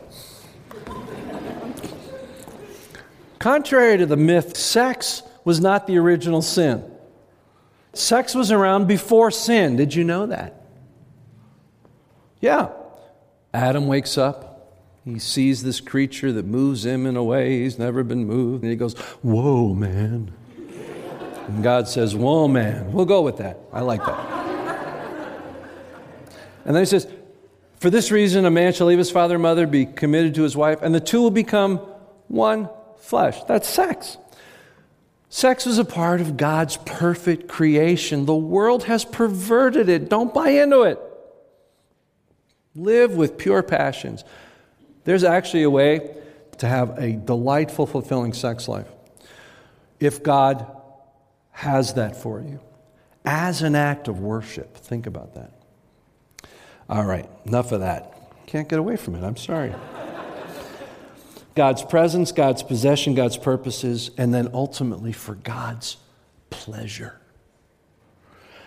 Contrary 3.48 3.98
to 3.98 4.06
the 4.06 4.18
myth, 4.18 4.58
sex 4.58 5.24
was 5.46 5.62
not 5.62 5.88
the 5.88 5.98
original 5.98 6.42
sin. 6.42 6.84
Sex 7.94 8.36
was 8.36 8.52
around 8.52 8.90
before 8.90 9.32
sin. 9.32 9.78
Did 9.78 9.96
you 9.96 10.04
know 10.04 10.26
that? 10.26 10.64
Yeah. 12.42 12.72
Adam 13.54 13.88
wakes 13.88 14.18
up. 14.18 14.76
He 15.06 15.18
sees 15.18 15.64
this 15.64 15.80
creature 15.80 16.34
that 16.34 16.46
moves 16.46 16.86
him 16.86 17.06
in 17.06 17.16
a 17.16 17.24
way 17.24 17.62
he's 17.62 17.80
never 17.80 18.04
been 18.04 18.26
moved. 18.26 18.64
And 18.64 18.70
he 18.70 18.76
goes, 18.76 18.96
Whoa, 19.22 19.74
man. 19.74 20.34
And 21.48 21.64
God 21.64 21.88
says, 21.88 22.18
Whoa, 22.18 22.50
man. 22.50 22.92
We'll 22.92 23.06
go 23.06 23.22
with 23.22 23.38
that. 23.38 23.60
I 23.72 23.80
like 23.80 24.06
that. 24.06 24.20
And 26.66 26.76
then 26.76 26.82
he 26.82 26.86
says, 26.86 27.08
For 27.80 27.90
this 27.90 28.12
reason, 28.12 28.44
a 28.44 28.52
man 28.52 28.74
shall 28.74 28.88
leave 28.88 28.98
his 28.98 29.10
father 29.10 29.36
and 29.36 29.42
mother, 29.42 29.66
be 29.66 29.86
committed 29.86 30.36
to 30.36 30.44
his 30.44 30.58
wife, 30.58 30.82
and 30.82 30.94
the 30.94 31.00
two 31.00 31.22
will 31.22 31.32
become 31.32 31.78
one 32.28 32.68
flesh. 33.00 33.44
That's 33.44 33.68
sex. 33.68 34.18
Sex 35.30 35.68
is 35.68 35.78
a 35.78 35.86
part 35.86 36.22
of 36.22 36.38
God's 36.38 36.78
perfect 36.78 37.48
creation. 37.48 38.26
The 38.26 38.36
world 38.36 38.86
has 38.86 39.04
perverted 39.04 39.90
it. 39.90 40.10
Don't 40.10 40.34
buy 40.34 40.50
into 40.50 40.84
it. 40.84 41.00
Live 42.76 43.16
with 43.16 43.38
pure 43.38 43.64
passions. 43.64 44.24
There's 45.04 45.24
actually 45.24 45.64
a 45.64 45.70
way 45.70 46.16
to 46.60 46.68
have 46.68 46.98
a 46.98 47.14
delightful, 47.14 47.88
fulfilling 47.88 48.34
sex 48.34 48.68
life. 48.68 48.88
If 50.00 50.24
God 50.24 50.66
has 51.52 51.96
that 51.96 52.16
for 52.16 52.42
you 52.42 52.60
as 53.26 53.62
an 53.62 53.76
act 53.76 54.08
of 54.08 54.20
worship, 54.20 54.78
think 54.78 55.08
about 55.08 55.36
that. 55.36 55.52
All 56.90 57.04
right, 57.04 57.30
enough 57.46 57.72
of 57.72 57.82
that. 57.82 58.14
Can't 58.46 58.70
get 58.70 58.80
away 58.80 58.96
from 58.96 59.16
it. 59.16 59.24
I'm 59.24 59.36
sorry. 59.36 59.74
God's 61.58 61.84
presence, 61.84 62.32
God's 62.32 62.64
possession, 62.64 63.16
God's 63.16 63.36
purposes, 63.36 64.12
and 64.18 64.34
then 64.34 64.50
ultimately 64.54 65.12
for 65.12 65.36
God's 65.36 65.98
pleasure. 66.52 67.20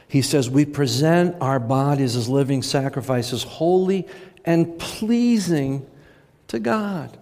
He 0.09 0.21
says, 0.21 0.51
We 0.51 0.67
present 0.67 1.37
our 1.41 1.61
bodies 1.61 2.17
as 2.17 2.29
living 2.29 2.63
sacrifices, 2.63 3.45
holy 3.45 4.09
and 4.45 4.77
pleasing 4.79 5.87
to 6.49 6.59
God. 6.59 7.17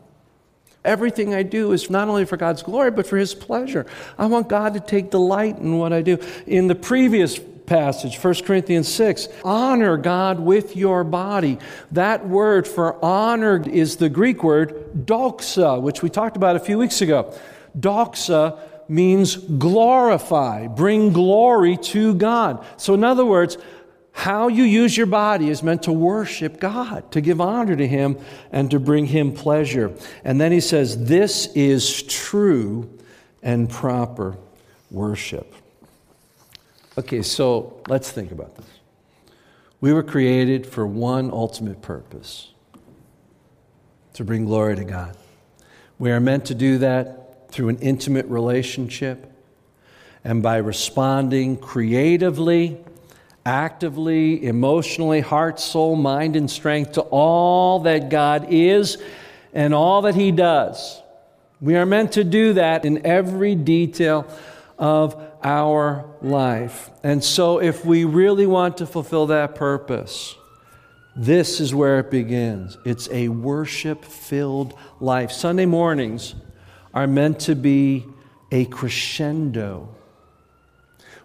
Everything 0.85 1.35
I 1.35 1.43
do 1.43 1.73
is 1.73 1.91
not 1.91 2.09
only 2.09 2.25
for 2.25 2.39
God's 2.39 2.63
glory, 2.63 2.91
but 2.91 3.07
for 3.07 3.19
His 3.19 3.35
pleasure. 3.35 3.85
I 4.17 4.25
want 4.25 4.49
God 4.49 4.73
to 4.73 4.81
take 4.81 5.11
delight 5.11 5.59
in 5.59 5.77
what 5.77 5.93
I 5.93 6.01
do. 6.01 6.19
In 6.47 6.67
the 6.67 6.75
previous 6.75 7.39
passage, 7.69 8.19
1 8.19 8.35
Corinthians 8.45 8.89
6. 8.89 9.29
Honor 9.45 9.97
God 9.97 10.41
with 10.41 10.77
your 10.77 11.05
body. 11.05 11.59
That 11.93 12.27
word 12.27 12.67
for 12.67 13.03
honor 13.05 13.63
is 13.69 13.97
the 13.97 14.09
Greek 14.09 14.43
word 14.43 15.07
doxa, 15.07 15.81
which 15.81 16.03
we 16.03 16.11
talked 16.11 16.37
about 16.37 16.57
a 16.57 16.61
few 16.61 16.79
weeks 16.79 17.01
ago. 17.01 17.33
Doxa 17.79 18.59
means 18.89 19.37
glorify, 19.37 20.67
bring 20.67 21.13
glory 21.13 21.77
to 21.77 22.15
God. 22.15 22.65
So, 22.79 22.95
in 22.95 23.05
other 23.05 23.25
words, 23.25 23.59
how 24.13 24.49
you 24.49 24.65
use 24.65 24.97
your 24.97 25.07
body 25.07 25.49
is 25.49 25.63
meant 25.63 25.85
to 25.85 25.93
worship 25.93 26.59
God, 26.59 27.13
to 27.13 27.21
give 27.21 27.41
honor 27.41 27.77
to 27.77 27.87
Him, 27.87 28.19
and 28.51 28.69
to 28.73 28.81
bring 28.81 29.07
Him 29.07 29.33
pleasure. 29.33 29.95
And 30.25 30.41
then 30.41 30.51
he 30.51 30.61
says, 30.61 31.05
This 31.05 31.47
is 31.55 32.03
true 32.03 32.91
and 33.43 33.71
proper 33.71 34.37
worship. 34.91 35.55
Okay, 36.99 37.23
so 37.23 37.81
let's 37.87 38.11
think 38.11 38.33
about 38.33 38.57
this. 38.57 38.67
We 39.81 39.93
were 39.93 40.03
created 40.03 40.67
for 40.67 40.85
one 40.85 41.31
ultimate 41.31 41.81
purpose 41.81 42.51
to 44.15 44.25
bring 44.25 44.47
glory 44.47 44.75
to 44.75 44.83
God. 44.83 45.17
We 46.01 46.11
are 46.11 46.19
meant 46.19 46.47
to 46.47 46.57
do 46.57 46.79
that 46.79 47.53
through 47.53 47.69
an 47.69 47.79
intimate 47.79 48.27
relationship 48.27 49.33
and 50.25 50.43
by 50.43 50.57
responding 50.57 51.59
creatively, 51.59 52.79
actively, 53.47 54.45
emotionally, 54.45 55.21
heart, 55.21 55.61
soul, 55.61 55.95
mind, 55.95 56.35
and 56.35 56.51
strength 56.51 56.95
to 56.95 57.03
all 57.03 57.79
that 57.79 58.09
God 58.09 58.49
is 58.51 58.99
and 59.55 59.73
all 59.73 60.03
that 60.03 60.17
He 60.17 60.33
does. 60.33 61.01
We 61.61 61.77
are 61.77 61.87
meant 61.87 62.11
to 62.15 62.25
do 62.25 62.55
that 62.55 62.85
in 62.85 63.07
every 63.07 63.55
detail 63.55 64.27
of 64.81 65.28
our 65.43 66.05
life. 66.23 66.91
And 67.03 67.23
so, 67.23 67.61
if 67.61 67.85
we 67.85 68.05
really 68.05 68.47
want 68.47 68.79
to 68.79 68.87
fulfill 68.87 69.27
that 69.27 69.55
purpose, 69.55 70.37
this 71.17 71.61
is 71.61 71.75
where 71.75 71.99
it 71.99 72.11
begins. 72.11 72.79
It's 72.85 73.09
a 73.11 73.29
worship 73.29 74.05
filled 74.05 74.75
life. 75.01 75.33
Sunday 75.33 75.67
mornings 75.67 76.35
are 76.95 77.07
meant 77.07 77.41
to 77.41 77.55
be 77.55 78.07
a 78.51 78.65
crescendo 78.67 79.95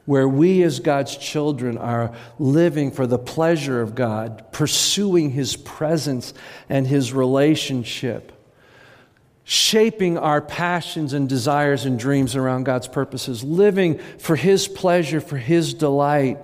where 0.06 0.28
we, 0.28 0.64
as 0.64 0.80
God's 0.80 1.16
children, 1.16 1.78
are 1.78 2.14
living 2.38 2.92
for 2.92 3.08
the 3.08 3.18
pleasure 3.18 3.82
of 3.82 3.96
God, 3.96 4.52
pursuing 4.52 5.32
His 5.32 5.56
presence 5.56 6.34
and 6.68 6.86
His 6.86 7.14
relationship 7.14 8.32
shaping 9.44 10.18
our 10.18 10.42
passions 10.42 11.14
and 11.14 11.28
desires 11.28 11.86
and 11.86 12.00
dreams 12.00 12.36
around 12.36 12.64
God's 12.64 12.88
purposes, 12.88 13.44
living 13.44 13.98
for 14.18 14.36
His 14.36 14.68
pleasure, 14.68 15.20
for 15.20 15.38
His 15.38 15.74
delight. 15.74 16.40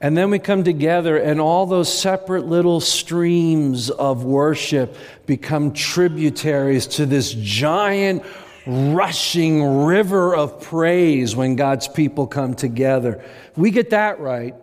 And 0.00 0.16
then 0.16 0.30
we 0.30 0.38
come 0.38 0.62
together, 0.62 1.16
and 1.16 1.40
all 1.40 1.66
those 1.66 1.92
separate 1.92 2.46
little 2.46 2.80
streams 2.80 3.90
of 3.90 4.24
worship 4.24 4.96
become 5.24 5.72
tributaries 5.72 6.86
to 6.88 7.06
this 7.06 7.32
giant, 7.32 8.22
rushing 8.66 9.84
river 9.84 10.36
of 10.36 10.60
praise 10.60 11.34
when 11.34 11.56
God's 11.56 11.88
people 11.88 12.26
come 12.26 12.54
together. 12.54 13.22
If 13.50 13.58
we 13.58 13.70
get 13.70 13.90
that 13.90 14.20
right, 14.20 14.54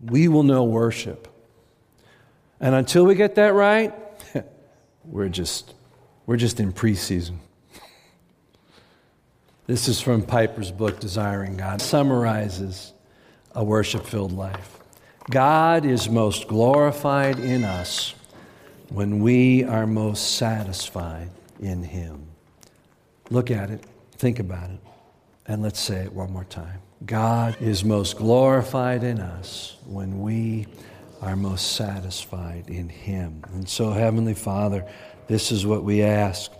we 0.00 0.28
will 0.28 0.42
know 0.42 0.64
worship. 0.64 1.28
And 2.60 2.74
until 2.74 3.04
we 3.04 3.14
get 3.14 3.34
that 3.34 3.52
right, 3.52 3.92
we're 5.04 5.28
just 5.28 5.74
we're 6.26 6.36
just 6.36 6.60
in 6.60 6.72
preseason. 6.72 7.36
This 9.66 9.88
is 9.88 10.00
from 10.00 10.22
Piper's 10.22 10.70
book, 10.70 11.00
Desiring 11.00 11.56
God. 11.56 11.80
Summarizes 11.80 12.92
a 13.54 13.64
worship 13.64 14.06
filled 14.06 14.32
life. 14.32 14.78
God 15.30 15.86
is 15.86 16.08
most 16.08 16.48
glorified 16.48 17.38
in 17.38 17.64
us 17.64 18.14
when 18.90 19.20
we 19.20 19.64
are 19.64 19.86
most 19.86 20.36
satisfied 20.36 21.30
in 21.60 21.82
Him. 21.82 22.26
Look 23.30 23.50
at 23.50 23.70
it, 23.70 23.82
think 24.12 24.38
about 24.38 24.70
it, 24.70 24.80
and 25.46 25.62
let's 25.62 25.80
say 25.80 26.02
it 26.02 26.12
one 26.12 26.30
more 26.30 26.44
time. 26.44 26.80
God 27.06 27.56
is 27.60 27.84
most 27.84 28.18
glorified 28.18 29.02
in 29.02 29.18
us 29.18 29.76
when 29.86 30.20
we 30.20 30.66
are 31.22 31.36
most 31.36 31.72
satisfied 31.72 32.68
in 32.68 32.90
Him. 32.90 33.42
And 33.52 33.66
so, 33.66 33.92
Heavenly 33.92 34.34
Father, 34.34 34.86
this 35.26 35.52
is 35.52 35.66
what 35.66 35.84
we 35.84 36.02
ask. 36.02 36.52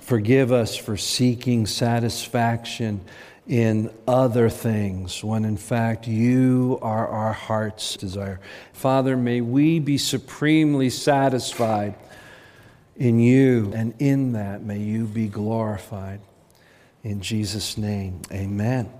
Forgive 0.00 0.52
us 0.52 0.76
for 0.76 0.96
seeking 0.96 1.66
satisfaction 1.66 3.00
in 3.46 3.90
other 4.08 4.48
things 4.48 5.22
when 5.22 5.44
in 5.44 5.56
fact 5.56 6.06
you 6.06 6.78
are 6.82 7.06
our 7.08 7.32
heart's 7.32 7.96
desire. 7.96 8.40
Father, 8.72 9.16
may 9.16 9.40
we 9.40 9.78
be 9.78 9.98
supremely 9.98 10.90
satisfied 10.90 11.94
in 12.96 13.18
you, 13.18 13.72
and 13.74 13.94
in 13.98 14.32
that 14.32 14.62
may 14.62 14.78
you 14.78 15.04
be 15.04 15.28
glorified. 15.28 16.20
In 17.02 17.20
Jesus' 17.20 17.76
name, 17.76 18.22
amen. 18.32 18.90